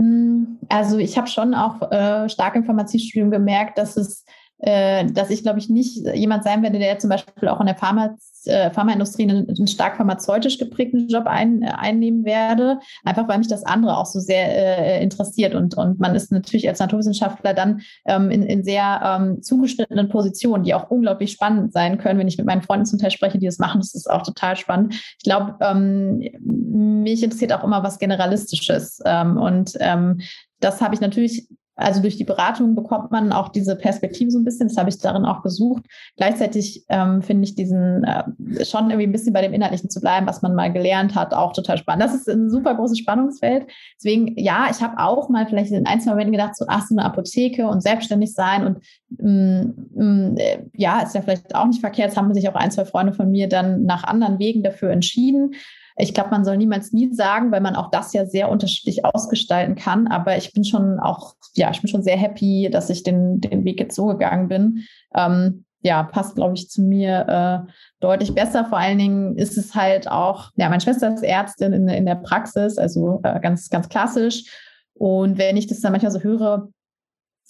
Hm, 0.00 0.58
also 0.70 0.96
ich 0.96 1.18
habe 1.18 1.28
schon 1.28 1.54
auch 1.54 1.92
äh, 1.92 2.26
stark 2.30 2.56
im 2.56 2.64
Pharmaziestudium 2.64 3.30
gemerkt, 3.30 3.76
dass 3.76 3.98
es 3.98 4.24
äh, 4.58 5.06
dass 5.06 5.30
ich, 5.30 5.42
glaube 5.42 5.58
ich, 5.58 5.68
nicht 5.68 6.06
jemand 6.14 6.44
sein 6.44 6.62
werde, 6.62 6.78
der 6.78 6.98
zum 6.98 7.10
Beispiel 7.10 7.48
auch 7.48 7.60
in 7.60 7.66
der 7.66 7.76
Pharma, 7.76 8.14
Pharmaindustrie 8.44 9.24
einen, 9.24 9.48
einen, 9.48 9.66
stark 9.66 9.96
pharmazeutisch 9.96 10.58
geprägten 10.58 11.08
Job 11.08 11.26
ein, 11.26 11.62
äh, 11.62 11.72
einnehmen 11.76 12.24
werde, 12.24 12.78
einfach 13.04 13.28
weil 13.28 13.38
mich 13.38 13.48
das 13.48 13.64
andere 13.64 13.96
auch 13.96 14.06
so 14.06 14.20
sehr 14.20 14.98
äh, 14.98 15.02
interessiert. 15.02 15.54
Und, 15.54 15.76
und 15.76 16.00
man 16.00 16.14
ist 16.14 16.32
natürlich 16.32 16.68
als 16.68 16.80
Naturwissenschaftler 16.80 17.54
dann 17.54 17.82
ähm, 18.06 18.30
in, 18.30 18.42
in 18.42 18.64
sehr 18.64 19.00
ähm, 19.04 19.42
zugeschnittenen 19.42 20.08
Positionen, 20.08 20.64
die 20.64 20.74
auch 20.74 20.90
unglaublich 20.90 21.32
spannend 21.32 21.72
sein 21.72 21.98
können. 21.98 22.18
Wenn 22.18 22.28
ich 22.28 22.38
mit 22.38 22.46
meinen 22.46 22.62
Freunden 22.62 22.86
zum 22.86 22.98
Teil 22.98 23.10
spreche, 23.10 23.38
die 23.38 23.46
das 23.46 23.58
machen, 23.58 23.80
das 23.80 23.94
ist 23.94 24.10
auch 24.10 24.22
total 24.22 24.56
spannend. 24.56 24.94
Ich 24.94 25.24
glaube, 25.24 25.56
ähm, 25.60 26.22
mich 26.40 27.22
interessiert 27.22 27.52
auch 27.52 27.64
immer 27.64 27.82
was 27.82 27.98
Generalistisches. 27.98 29.00
Ähm, 29.04 29.36
und 29.36 29.72
ähm, 29.80 30.20
das 30.60 30.80
habe 30.80 30.94
ich 30.94 31.00
natürlich 31.00 31.48
also 31.80 32.00
durch 32.00 32.16
die 32.16 32.24
Beratung 32.24 32.74
bekommt 32.74 33.10
man 33.10 33.32
auch 33.32 33.48
diese 33.48 33.76
Perspektive 33.76 34.30
so 34.30 34.38
ein 34.38 34.44
bisschen. 34.44 34.68
Das 34.68 34.76
habe 34.76 34.90
ich 34.90 34.98
darin 34.98 35.24
auch 35.24 35.42
gesucht. 35.42 35.84
Gleichzeitig 36.16 36.84
ähm, 36.88 37.22
finde 37.22 37.44
ich 37.44 37.54
diesen 37.54 38.04
äh, 38.04 38.64
schon 38.64 38.90
irgendwie 38.90 39.06
ein 39.06 39.12
bisschen 39.12 39.32
bei 39.32 39.42
dem 39.42 39.52
Inhaltlichen 39.52 39.90
zu 39.90 40.00
bleiben, 40.00 40.26
was 40.26 40.42
man 40.42 40.54
mal 40.54 40.72
gelernt 40.72 41.14
hat, 41.14 41.32
auch 41.34 41.52
total 41.52 41.78
spannend. 41.78 42.04
Das 42.04 42.14
ist 42.14 42.28
ein 42.28 42.50
super 42.50 42.74
großes 42.74 42.98
Spannungsfeld. 42.98 43.66
Deswegen, 43.96 44.38
ja, 44.38 44.68
ich 44.70 44.82
habe 44.82 44.98
auch 44.98 45.28
mal 45.28 45.46
vielleicht 45.46 45.72
in 45.72 45.86
ein, 45.86 46.00
zwei 46.00 46.10
Momenten 46.10 46.32
gedacht, 46.32 46.56
so, 46.56 46.66
ach, 46.68 46.86
so 46.86 46.94
eine 46.94 47.04
Apotheke 47.04 47.66
und 47.66 47.82
selbstständig 47.82 48.34
sein 48.34 48.66
und 48.66 48.78
mm, 49.18 50.02
mm, 50.02 50.36
äh, 50.36 50.58
ja, 50.74 51.00
ist 51.00 51.14
ja 51.14 51.22
vielleicht 51.22 51.54
auch 51.54 51.66
nicht 51.66 51.80
verkehrt. 51.80 52.10
Es 52.10 52.16
haben 52.16 52.32
sich 52.34 52.48
auch 52.48 52.54
ein, 52.54 52.70
zwei 52.70 52.84
Freunde 52.84 53.12
von 53.12 53.30
mir 53.30 53.48
dann 53.48 53.84
nach 53.84 54.04
anderen 54.04 54.38
Wegen 54.38 54.62
dafür 54.62 54.90
entschieden. 54.90 55.54
Ich 56.00 56.14
glaube, 56.14 56.30
man 56.30 56.44
soll 56.44 56.56
niemals 56.56 56.92
nie 56.92 57.12
sagen, 57.12 57.52
weil 57.52 57.60
man 57.60 57.76
auch 57.76 57.90
das 57.90 58.12
ja 58.12 58.26
sehr 58.26 58.48
unterschiedlich 58.48 59.04
ausgestalten 59.04 59.74
kann. 59.74 60.08
Aber 60.08 60.36
ich 60.36 60.52
bin 60.52 60.64
schon 60.64 60.98
auch, 60.98 61.34
ja, 61.54 61.70
ich 61.70 61.80
bin 61.80 61.88
schon 61.88 62.02
sehr 62.02 62.16
happy, 62.16 62.68
dass 62.70 62.90
ich 62.90 63.02
den, 63.02 63.40
den 63.40 63.64
Weg 63.64 63.80
jetzt 63.80 63.96
so 63.96 64.06
gegangen 64.06 64.48
bin. 64.48 64.84
Ähm, 65.14 65.64
ja, 65.82 66.02
passt, 66.02 66.34
glaube 66.34 66.54
ich, 66.54 66.68
zu 66.68 66.82
mir 66.82 67.66
äh, 67.66 67.72
deutlich 68.00 68.34
besser. 68.34 68.66
Vor 68.66 68.78
allen 68.78 68.98
Dingen 68.98 69.36
ist 69.36 69.56
es 69.56 69.74
halt 69.74 70.10
auch, 70.10 70.50
ja, 70.56 70.68
meine 70.68 70.80
Schwester 70.80 71.12
ist 71.12 71.22
Ärztin 71.22 71.72
in, 71.72 71.88
in 71.88 72.06
der 72.06 72.16
Praxis, 72.16 72.76
also 72.76 73.20
äh, 73.22 73.40
ganz, 73.40 73.70
ganz 73.70 73.88
klassisch. 73.88 74.44
Und 74.92 75.38
wenn 75.38 75.56
ich 75.56 75.66
das 75.66 75.80
dann 75.80 75.92
manchmal 75.92 76.12
so 76.12 76.20
höre, 76.20 76.68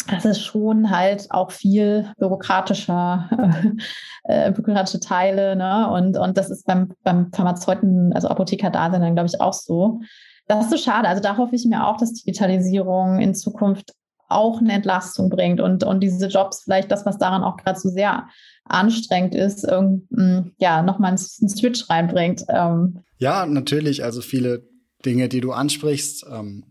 das 0.09 0.25
ist 0.25 0.41
schon 0.41 0.91
halt 0.91 1.27
auch 1.31 1.51
viel 1.51 2.13
bürokratischer, 2.19 3.29
äh, 4.25 4.53
bürokratische 4.53 5.01
Teile, 5.01 5.57
ne? 5.57 5.91
Und, 5.91 6.17
und 6.17 6.37
das 6.37 6.51
ist 6.51 6.67
beim, 6.67 6.93
beim 7.03 7.33
Pharmazeuten, 7.33 8.13
also 8.13 8.29
Apotheker 8.29 8.71
da 8.71 8.91
sind 8.91 9.03
dann, 9.03 9.15
glaube 9.15 9.29
ich, 9.33 9.41
auch 9.41 9.53
so. 9.53 10.01
Das 10.47 10.65
ist 10.65 10.71
so 10.71 10.77
schade. 10.77 11.09
Also 11.09 11.23
da 11.23 11.37
hoffe 11.37 11.55
ich 11.55 11.65
mir 11.67 11.87
auch, 11.87 11.97
dass 11.97 12.13
Digitalisierung 12.13 13.21
in 13.21 13.35
Zukunft 13.35 13.93
auch 14.29 14.61
eine 14.61 14.73
Entlastung 14.73 15.29
bringt 15.29 15.61
und, 15.61 15.85
und 15.85 16.01
diese 16.01 16.27
Jobs 16.29 16.63
vielleicht 16.63 16.91
das, 16.91 17.05
was 17.05 17.19
daran 17.19 17.43
auch 17.43 17.57
gerade 17.57 17.79
so 17.79 17.89
sehr 17.89 18.29
anstrengend 18.65 19.35
ist, 19.35 19.67
mm, 19.67 20.53
ja, 20.59 20.83
nochmal 20.83 21.11
einen 21.11 21.19
Switch 21.19 21.91
reinbringt. 21.91 22.45
Ähm. 22.49 23.01
Ja, 23.19 23.45
natürlich. 23.47 24.05
Also 24.05 24.21
viele 24.21 24.63
Dinge, 25.05 25.29
die 25.29 25.41
du 25.41 25.53
ansprichst, 25.53 26.25
ähm, 26.31 26.70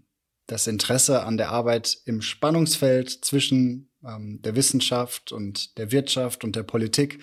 das 0.49 0.67
Interesse 0.67 1.23
an 1.23 1.37
der 1.37 1.51
Arbeit 1.51 1.99
im 2.05 2.21
Spannungsfeld 2.21 3.09
zwischen 3.09 3.89
ähm, 4.03 4.41
der 4.41 4.55
Wissenschaft 4.55 5.31
und 5.31 5.77
der 5.77 5.91
Wirtschaft 5.91 6.43
und 6.43 6.55
der 6.55 6.63
Politik. 6.63 7.19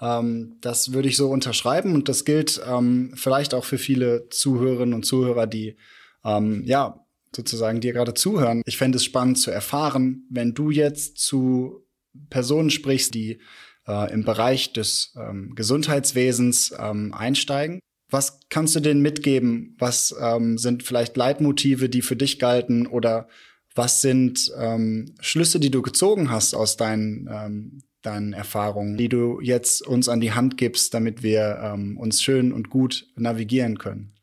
Ähm, 0.00 0.56
das 0.60 0.92
würde 0.92 1.08
ich 1.08 1.16
so 1.16 1.28
unterschreiben 1.28 1.94
und 1.94 2.08
das 2.08 2.24
gilt 2.24 2.60
ähm, 2.66 3.12
vielleicht 3.14 3.52
auch 3.52 3.64
für 3.64 3.78
viele 3.78 4.28
Zuhörerinnen 4.30 4.94
und 4.94 5.04
Zuhörer, 5.04 5.46
die 5.46 5.76
ähm, 6.24 6.62
ja 6.64 7.04
sozusagen 7.34 7.80
dir 7.80 7.92
gerade 7.92 8.14
zuhören. 8.14 8.62
Ich 8.64 8.78
fände 8.78 8.96
es 8.96 9.04
spannend 9.04 9.38
zu 9.38 9.50
erfahren, 9.50 10.26
wenn 10.30 10.54
du 10.54 10.70
jetzt 10.70 11.18
zu 11.18 11.84
Personen 12.30 12.70
sprichst, 12.70 13.12
die 13.14 13.40
äh, 13.86 14.12
im 14.12 14.24
Bereich 14.24 14.72
des 14.72 15.14
ähm, 15.16 15.52
Gesundheitswesens 15.54 16.74
ähm, 16.78 17.12
einsteigen 17.12 17.80
was 18.10 18.40
kannst 18.48 18.74
du 18.74 18.80
denen 18.80 19.02
mitgeben? 19.02 19.76
Was 19.78 20.14
ähm, 20.20 20.58
sind 20.58 20.82
vielleicht 20.82 21.16
Leitmotive, 21.16 21.88
die 21.88 22.02
für 22.02 22.16
dich 22.16 22.38
galten? 22.38 22.86
Oder 22.86 23.28
was 23.74 24.00
sind 24.00 24.50
ähm, 24.58 25.14
Schlüsse, 25.20 25.60
die 25.60 25.70
du 25.70 25.82
gezogen 25.82 26.30
hast 26.30 26.54
aus 26.54 26.76
deinen, 26.76 27.28
ähm, 27.30 27.82
deinen 28.02 28.32
Erfahrungen, 28.32 28.96
die 28.96 29.08
du 29.08 29.40
jetzt 29.40 29.86
uns 29.86 30.08
an 30.08 30.20
die 30.20 30.32
Hand 30.32 30.56
gibst, 30.56 30.94
damit 30.94 31.22
wir 31.22 31.58
ähm, 31.62 31.98
uns 31.98 32.22
schön 32.22 32.52
und 32.52 32.70
gut 32.70 33.06
navigieren 33.16 33.78
können? 33.78 34.14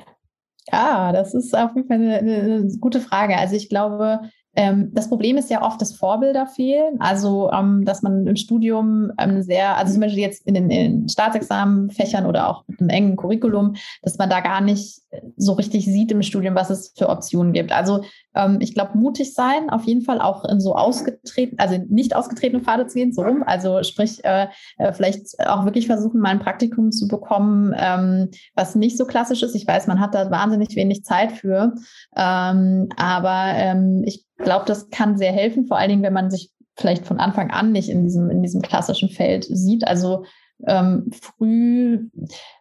Ja, 0.71 1.11
das 1.11 1.35
ist 1.35 1.55
auf 1.55 1.75
jeden 1.75 1.87
Fall 1.87 1.97
eine, 1.97 2.19
eine 2.19 2.77
gute 2.79 2.99
Frage. 2.99 3.37
Also 3.37 3.55
ich 3.55 3.69
glaube, 3.69 4.31
ähm, 4.55 4.91
das 4.93 5.09
Problem 5.09 5.37
ist 5.37 5.49
ja 5.49 5.61
oft, 5.61 5.81
dass 5.81 5.95
Vorbilder 5.95 6.47
fehlen. 6.47 6.95
Also, 6.99 7.51
ähm, 7.51 7.83
dass 7.85 8.01
man 8.01 8.25
im 8.25 8.35
Studium 8.35 9.11
ähm, 9.17 9.41
sehr, 9.41 9.77
also 9.77 9.93
zum 9.93 10.01
Beispiel 10.01 10.21
jetzt 10.21 10.45
in 10.47 10.53
den, 10.53 10.69
in 10.69 11.09
Staatsexamenfächern 11.09 12.25
oder 12.25 12.49
auch 12.49 12.63
mit 12.67 12.79
einem 12.79 12.89
engen 12.89 13.15
Curriculum, 13.17 13.75
dass 14.01 14.17
man 14.17 14.29
da 14.29 14.39
gar 14.39 14.61
nicht 14.61 15.01
so 15.37 15.53
richtig 15.53 15.85
sieht 15.85 16.11
im 16.11 16.21
Studium, 16.21 16.55
was 16.55 16.69
es 16.69 16.93
für 16.97 17.09
Optionen 17.09 17.53
gibt. 17.53 17.71
Also 17.71 18.03
ähm, 18.35 18.57
ich 18.59 18.73
glaube, 18.73 18.97
mutig 18.97 19.33
sein, 19.33 19.69
auf 19.69 19.83
jeden 19.83 20.01
Fall 20.01 20.21
auch 20.21 20.45
in 20.45 20.59
so 20.59 20.75
ausgetreten, 20.75 21.57
also 21.57 21.77
nicht 21.89 22.15
ausgetretene 22.15 22.61
Pfade 22.61 22.87
zu 22.87 22.97
gehen, 22.97 23.13
so 23.13 23.21
rum. 23.21 23.43
Also 23.45 23.83
sprich, 23.83 24.23
äh, 24.23 24.47
äh, 24.77 24.93
vielleicht 24.93 25.39
auch 25.47 25.65
wirklich 25.65 25.87
versuchen, 25.87 26.19
mal 26.19 26.29
ein 26.29 26.39
Praktikum 26.39 26.91
zu 26.91 27.07
bekommen, 27.07 27.73
ähm, 27.77 28.29
was 28.55 28.75
nicht 28.75 28.97
so 28.97 29.05
klassisch 29.05 29.43
ist. 29.43 29.55
Ich 29.55 29.67
weiß, 29.67 29.87
man 29.87 29.99
hat 29.99 30.15
da 30.15 30.29
wahnsinnig 30.31 30.75
wenig 30.75 31.03
Zeit 31.03 31.31
für. 31.31 31.73
Ähm, 32.15 32.89
aber 32.97 33.51
ähm, 33.55 34.03
ich 34.37 34.43
glaube, 34.45 34.65
das 34.65 34.89
kann 34.89 35.17
sehr 35.17 35.31
helfen, 35.31 35.67
vor 35.67 35.77
allen 35.77 35.89
Dingen, 35.89 36.03
wenn 36.03 36.13
man 36.13 36.31
sich 36.31 36.51
vielleicht 36.77 37.05
von 37.05 37.19
Anfang 37.19 37.51
an 37.51 37.71
nicht 37.71 37.89
in 37.89 38.03
diesem, 38.03 38.29
in 38.29 38.41
diesem 38.41 38.61
klassischen 38.61 39.09
Feld 39.09 39.45
sieht. 39.45 39.87
Also 39.87 40.25
ähm, 40.67 41.09
früh 41.11 42.09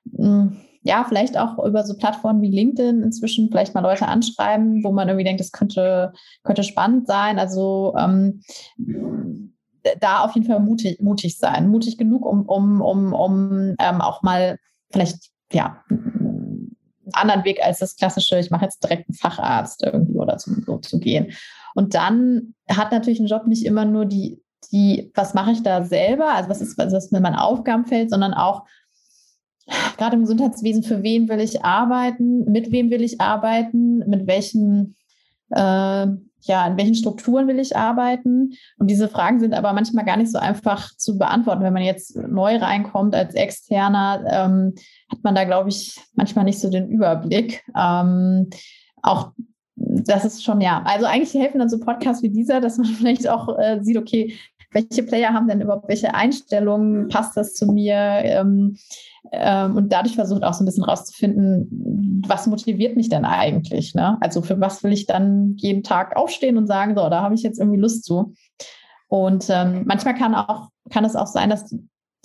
mh, 0.04 0.18
hm, 0.18 0.56
ja, 0.86 1.04
vielleicht 1.08 1.38
auch 1.38 1.64
über 1.64 1.82
so 1.82 1.96
Plattformen 1.96 2.42
wie 2.42 2.50
LinkedIn 2.50 3.02
inzwischen 3.02 3.48
vielleicht 3.48 3.74
mal 3.74 3.80
Leute 3.80 4.06
anschreiben, 4.06 4.84
wo 4.84 4.92
man 4.92 5.08
irgendwie 5.08 5.24
denkt, 5.24 5.40
das 5.40 5.50
könnte, 5.50 6.12
könnte 6.42 6.62
spannend 6.62 7.06
sein. 7.06 7.38
Also 7.38 7.94
ähm, 7.98 8.42
da 10.00 10.20
auf 10.20 10.34
jeden 10.34 10.46
Fall 10.46 10.60
mutig, 10.60 11.00
mutig 11.00 11.38
sein, 11.38 11.68
mutig 11.68 11.96
genug, 11.96 12.26
um, 12.26 12.42
um, 12.42 12.82
um, 12.82 13.14
um 13.14 13.74
ähm, 13.78 14.00
auch 14.02 14.22
mal 14.22 14.58
vielleicht, 14.90 15.30
ja, 15.52 15.82
anderen 17.12 17.44
Weg 17.44 17.62
als 17.62 17.78
das 17.78 17.96
klassische, 17.96 18.38
ich 18.38 18.50
mache 18.50 18.64
jetzt 18.64 18.82
direkt 18.82 19.08
einen 19.08 19.16
Facharzt 19.16 19.82
irgendwie 19.82 20.14
oder 20.18 20.38
so, 20.38 20.52
so 20.64 20.78
zu 20.78 20.98
gehen. 20.98 21.32
Und 21.74 21.94
dann 21.94 22.54
hat 22.70 22.92
natürlich 22.92 23.20
ein 23.20 23.26
Job 23.26 23.46
nicht 23.46 23.64
immer 23.64 23.84
nur 23.84 24.06
die, 24.06 24.40
die, 24.72 25.10
was 25.14 25.34
mache 25.34 25.52
ich 25.52 25.62
da 25.62 25.84
selber, 25.84 26.32
also 26.34 26.48
was 26.48 26.60
ist, 26.60 26.78
was 26.78 26.92
ist 26.92 27.12
mein 27.12 27.34
Aufgabenfeld, 27.34 28.10
sondern 28.10 28.34
auch, 28.34 28.64
gerade 29.96 30.16
im 30.16 30.22
Gesundheitswesen, 30.22 30.82
für 30.82 31.02
wen 31.02 31.28
will 31.28 31.40
ich 31.40 31.64
arbeiten, 31.64 32.50
mit 32.50 32.70
wem 32.70 32.90
will 32.90 33.02
ich 33.02 33.20
arbeiten, 33.20 33.98
mit 34.08 34.26
welchen, 34.26 34.96
äh, 35.50 36.06
ja, 36.46 36.66
in 36.66 36.76
welchen 36.76 36.94
Strukturen 36.94 37.48
will 37.48 37.58
ich 37.58 37.76
arbeiten. 37.76 38.54
Und 38.78 38.90
diese 38.90 39.08
Fragen 39.08 39.40
sind 39.40 39.54
aber 39.54 39.72
manchmal 39.72 40.04
gar 40.04 40.16
nicht 40.16 40.30
so 40.30 40.38
einfach 40.38 40.94
zu 40.96 41.18
beantworten. 41.18 41.62
Wenn 41.62 41.72
man 41.72 41.82
jetzt 41.82 42.16
neu 42.16 42.56
reinkommt 42.56 43.14
als 43.14 43.34
Externer, 43.34 44.24
ähm, 44.28 44.74
hat 45.10 45.22
man 45.22 45.34
da, 45.34 45.44
glaube 45.44 45.68
ich, 45.68 45.98
manchmal 46.14 46.44
nicht 46.44 46.60
so 46.60 46.70
den 46.70 46.88
Überblick. 46.88 47.64
Ähm, 47.76 48.50
auch 49.02 49.32
das 49.76 50.24
ist 50.24 50.44
schon, 50.44 50.60
ja, 50.60 50.82
also 50.84 51.06
eigentlich 51.06 51.34
helfen 51.34 51.58
dann 51.58 51.68
so 51.68 51.80
Podcasts 51.80 52.22
wie 52.22 52.30
dieser, 52.30 52.60
dass 52.60 52.78
man 52.78 52.86
vielleicht 52.98 53.28
auch 53.28 53.58
äh, 53.58 53.80
sieht, 53.82 53.96
okay, 53.96 54.34
welche 54.74 55.02
Player 55.02 55.32
haben 55.32 55.48
denn 55.48 55.60
überhaupt 55.60 55.88
welche 55.88 56.14
Einstellungen, 56.14 57.08
passt 57.08 57.36
das 57.36 57.54
zu 57.54 57.66
mir? 57.66 57.94
Ähm, 57.94 58.76
ähm, 59.32 59.76
und 59.76 59.92
dadurch 59.92 60.14
versucht 60.14 60.44
auch 60.44 60.52
so 60.52 60.62
ein 60.62 60.66
bisschen 60.66 60.84
rauszufinden, 60.84 62.22
was 62.26 62.46
motiviert 62.46 62.96
mich 62.96 63.08
denn 63.08 63.24
eigentlich? 63.24 63.94
Ne? 63.94 64.18
Also 64.20 64.42
für 64.42 64.60
was 64.60 64.82
will 64.82 64.92
ich 64.92 65.06
dann 65.06 65.54
jeden 65.56 65.82
Tag 65.82 66.16
aufstehen 66.16 66.58
und 66.58 66.66
sagen, 66.66 66.94
so, 66.96 67.08
da 67.08 67.22
habe 67.22 67.34
ich 67.34 67.42
jetzt 67.42 67.58
irgendwie 67.58 67.80
Lust 67.80 68.04
zu. 68.04 68.34
Und 69.08 69.46
ähm, 69.48 69.84
manchmal 69.86 70.14
kann 70.14 70.34
auch, 70.34 70.68
kann 70.90 71.04
es 71.04 71.16
auch 71.16 71.26
sein, 71.26 71.50
dass 71.50 71.74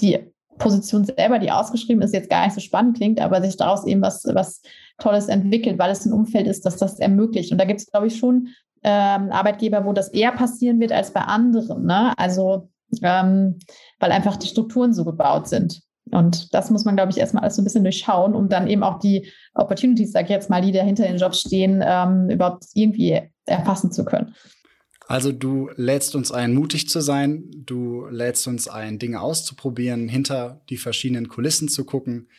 die 0.01 0.19
Position 0.57 1.05
selber, 1.05 1.39
die 1.39 1.51
ausgeschrieben 1.51 2.01
ist, 2.01 2.13
jetzt 2.13 2.29
gar 2.29 2.45
nicht 2.45 2.53
so 2.53 2.59
spannend 2.59 2.97
klingt, 2.97 3.21
aber 3.21 3.41
sich 3.41 3.57
daraus 3.57 3.85
eben 3.85 4.01
was, 4.01 4.23
was 4.25 4.61
Tolles 4.97 5.27
entwickelt, 5.27 5.79
weil 5.79 5.91
es 5.91 6.05
ein 6.05 6.13
Umfeld 6.13 6.47
ist, 6.47 6.65
das 6.65 6.77
das 6.77 6.99
ermöglicht. 6.99 7.51
Und 7.51 7.57
da 7.59 7.65
gibt 7.65 7.79
es, 7.79 7.87
glaube 7.87 8.07
ich, 8.07 8.17
schon 8.17 8.49
ähm, 8.83 9.31
Arbeitgeber, 9.31 9.85
wo 9.85 9.93
das 9.93 10.09
eher 10.09 10.31
passieren 10.31 10.79
wird 10.79 10.91
als 10.91 11.11
bei 11.11 11.21
anderen. 11.21 11.85
Ne? 11.85 12.13
Also, 12.17 12.69
ähm, 13.01 13.59
weil 13.99 14.11
einfach 14.11 14.37
die 14.37 14.47
Strukturen 14.47 14.93
so 14.93 15.05
gebaut 15.05 15.47
sind. 15.47 15.81
Und 16.11 16.53
das 16.53 16.71
muss 16.71 16.85
man, 16.85 16.95
glaube 16.95 17.11
ich, 17.11 17.17
erstmal 17.17 17.43
alles 17.43 17.55
so 17.55 17.61
ein 17.61 17.65
bisschen 17.65 17.83
durchschauen, 17.83 18.33
um 18.33 18.49
dann 18.49 18.67
eben 18.67 18.83
auch 18.83 18.99
die 18.99 19.31
Opportunities, 19.53 20.11
sag 20.11 20.23
ich 20.23 20.29
jetzt 20.29 20.49
mal, 20.49 20.61
die 20.61 20.71
dahinter 20.71 21.03
den 21.03 21.17
Jobs 21.17 21.41
stehen, 21.41 21.83
ähm, 21.85 22.29
überhaupt 22.29 22.65
irgendwie 22.73 23.21
erfassen 23.45 23.91
zu 23.91 24.05
können. 24.05 24.33
Also 25.07 25.31
du 25.31 25.69
lädst 25.75 26.15
uns 26.15 26.31
ein, 26.31 26.53
mutig 26.53 26.87
zu 26.87 27.01
sein, 27.01 27.49
du 27.51 28.05
lädst 28.11 28.47
uns 28.47 28.67
ein, 28.67 28.99
Dinge 28.99 29.21
auszuprobieren, 29.21 30.07
hinter 30.07 30.61
die 30.69 30.77
verschiedenen 30.77 31.27
Kulissen 31.27 31.67
zu 31.67 31.83
gucken, 31.83 32.29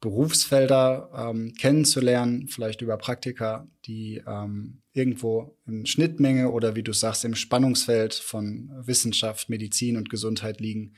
Berufsfelder 0.00 1.10
ähm, 1.16 1.54
kennenzulernen, 1.58 2.48
vielleicht 2.48 2.82
über 2.82 2.96
Praktika, 2.98 3.68
die 3.86 4.22
ähm, 4.26 4.82
irgendwo 4.98 5.56
in 5.66 5.86
Schnittmenge 5.86 6.50
oder 6.50 6.76
wie 6.76 6.82
du 6.82 6.92
sagst, 6.92 7.24
im 7.24 7.34
Spannungsfeld 7.34 8.12
von 8.14 8.70
Wissenschaft, 8.80 9.48
Medizin 9.48 9.96
und 9.96 10.10
Gesundheit 10.10 10.60
liegen 10.60 10.94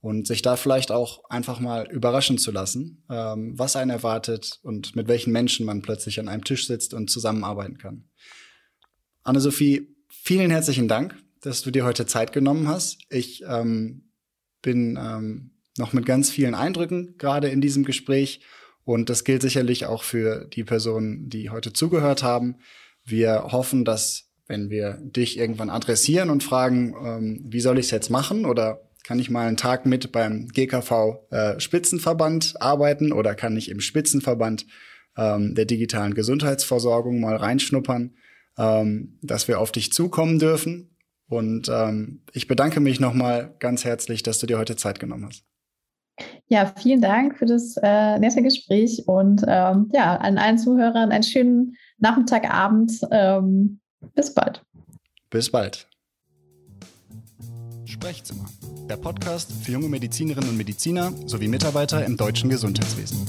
und 0.00 0.26
sich 0.26 0.40
da 0.40 0.56
vielleicht 0.56 0.90
auch 0.90 1.28
einfach 1.28 1.60
mal 1.60 1.90
überraschen 1.90 2.38
zu 2.38 2.50
lassen, 2.52 3.02
ähm, 3.10 3.58
was 3.58 3.76
einen 3.76 3.90
erwartet 3.90 4.60
und 4.62 4.96
mit 4.96 5.08
welchen 5.08 5.32
Menschen 5.32 5.66
man 5.66 5.82
plötzlich 5.82 6.18
an 6.20 6.28
einem 6.28 6.44
Tisch 6.44 6.66
sitzt 6.66 6.94
und 6.94 7.10
zusammenarbeiten 7.10 7.76
kann. 7.76 8.04
Anne-Sophie, 9.24 9.94
vielen 10.08 10.50
herzlichen 10.50 10.88
Dank, 10.88 11.14
dass 11.42 11.60
du 11.60 11.70
dir 11.70 11.84
heute 11.84 12.06
Zeit 12.06 12.32
genommen 12.32 12.68
hast. 12.68 13.02
Ich 13.10 13.42
ähm, 13.46 14.10
bin 14.62 14.98
ähm, 14.98 15.50
noch 15.76 15.92
mit 15.92 16.06
ganz 16.06 16.30
vielen 16.30 16.54
Eindrücken 16.54 17.16
gerade 17.18 17.48
in 17.48 17.60
diesem 17.60 17.84
Gespräch. 17.84 18.40
Und 18.84 19.10
das 19.10 19.24
gilt 19.24 19.42
sicherlich 19.42 19.86
auch 19.86 20.02
für 20.02 20.46
die 20.46 20.64
Personen, 20.64 21.28
die 21.28 21.50
heute 21.50 21.72
zugehört 21.72 22.22
haben. 22.22 22.56
Wir 23.04 23.52
hoffen, 23.52 23.84
dass 23.84 24.30
wenn 24.46 24.68
wir 24.68 24.98
dich 25.00 25.38
irgendwann 25.38 25.70
adressieren 25.70 26.28
und 26.28 26.42
fragen, 26.42 26.94
ähm, 27.04 27.44
wie 27.48 27.60
soll 27.60 27.78
ich 27.78 27.86
es 27.86 27.90
jetzt 27.92 28.10
machen 28.10 28.44
oder 28.44 28.80
kann 29.04 29.18
ich 29.18 29.30
mal 29.30 29.46
einen 29.46 29.56
Tag 29.56 29.86
mit 29.86 30.12
beim 30.12 30.48
GKV 30.48 30.90
äh, 31.30 31.60
Spitzenverband 31.60 32.60
arbeiten 32.60 33.12
oder 33.12 33.34
kann 33.34 33.56
ich 33.56 33.70
im 33.70 33.80
Spitzenverband 33.80 34.66
ähm, 35.16 35.54
der 35.54 35.64
digitalen 35.64 36.14
Gesundheitsversorgung 36.14 37.20
mal 37.20 37.36
reinschnuppern, 37.36 38.16
ähm, 38.58 39.18
dass 39.22 39.48
wir 39.48 39.60
auf 39.60 39.72
dich 39.72 39.92
zukommen 39.92 40.38
dürfen. 40.38 40.96
Und 41.28 41.68
ähm, 41.68 42.22
ich 42.32 42.48
bedanke 42.48 42.80
mich 42.80 42.98
nochmal 42.98 43.54
ganz 43.60 43.84
herzlich, 43.84 44.22
dass 44.22 44.38
du 44.40 44.46
dir 44.46 44.58
heute 44.58 44.76
Zeit 44.76 44.98
genommen 44.98 45.26
hast. 45.26 45.44
Ja, 46.52 46.66
vielen 46.66 47.00
Dank 47.00 47.38
für 47.38 47.46
das 47.46 47.76
äh, 47.80 48.18
nette 48.18 48.42
Gespräch 48.42 49.04
und 49.06 49.44
ähm, 49.46 49.88
ja, 49.92 50.16
an 50.16 50.36
allen 50.36 50.58
Zuhörern 50.58 51.12
einen 51.12 51.22
schönen 51.22 51.76
Nachmittag, 51.98 52.52
Abend. 52.52 52.90
Ähm, 53.12 53.78
bis 54.16 54.34
bald. 54.34 54.60
Bis 55.30 55.48
bald. 55.48 55.86
Sprechzimmer, 57.84 58.46
der 58.88 58.96
Podcast 58.96 59.52
für 59.62 59.70
junge 59.70 59.88
Medizinerinnen 59.88 60.50
und 60.50 60.56
Mediziner 60.56 61.12
sowie 61.26 61.46
Mitarbeiter 61.46 62.04
im 62.04 62.16
deutschen 62.16 62.50
Gesundheitswesen. 62.50 63.28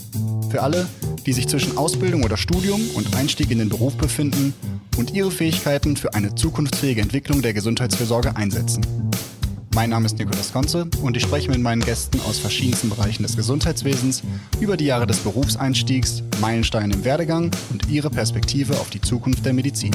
Für 0.49 0.63
alle, 0.63 0.87
die 1.23 1.33
sich 1.33 1.47
zwischen 1.47 1.77
Ausbildung 1.77 2.23
oder 2.23 2.37
Studium 2.37 2.81
und 2.95 3.15
Einstieg 3.15 3.51
in 3.51 3.59
den 3.59 3.69
Beruf 3.69 3.95
befinden 3.97 4.55
und 4.97 5.13
ihre 5.13 5.29
Fähigkeiten 5.29 5.95
für 5.95 6.15
eine 6.15 6.33
zukunftsfähige 6.33 7.01
Entwicklung 7.01 7.43
der 7.43 7.53
Gesundheitsfürsorge 7.53 8.35
einsetzen. 8.35 8.81
Mein 9.73 9.89
Name 9.89 10.05
ist 10.05 10.19
Nikolaus 10.19 10.51
Konze 10.51 10.85
und 11.01 11.15
ich 11.15 11.23
spreche 11.23 11.49
mit 11.49 11.61
meinen 11.61 11.81
Gästen 11.81 12.19
aus 12.27 12.39
verschiedensten 12.39 12.89
Bereichen 12.89 13.23
des 13.23 13.37
Gesundheitswesens 13.37 14.21
über 14.59 14.75
die 14.75 14.85
Jahre 14.85 15.07
des 15.07 15.19
Berufseinstiegs, 15.19 16.23
Meilensteine 16.41 16.93
im 16.93 17.05
Werdegang 17.05 17.51
und 17.69 17.89
ihre 17.89 18.09
Perspektive 18.09 18.73
auf 18.73 18.89
die 18.89 18.99
Zukunft 18.99 19.45
der 19.45 19.53
Medizin. 19.53 19.91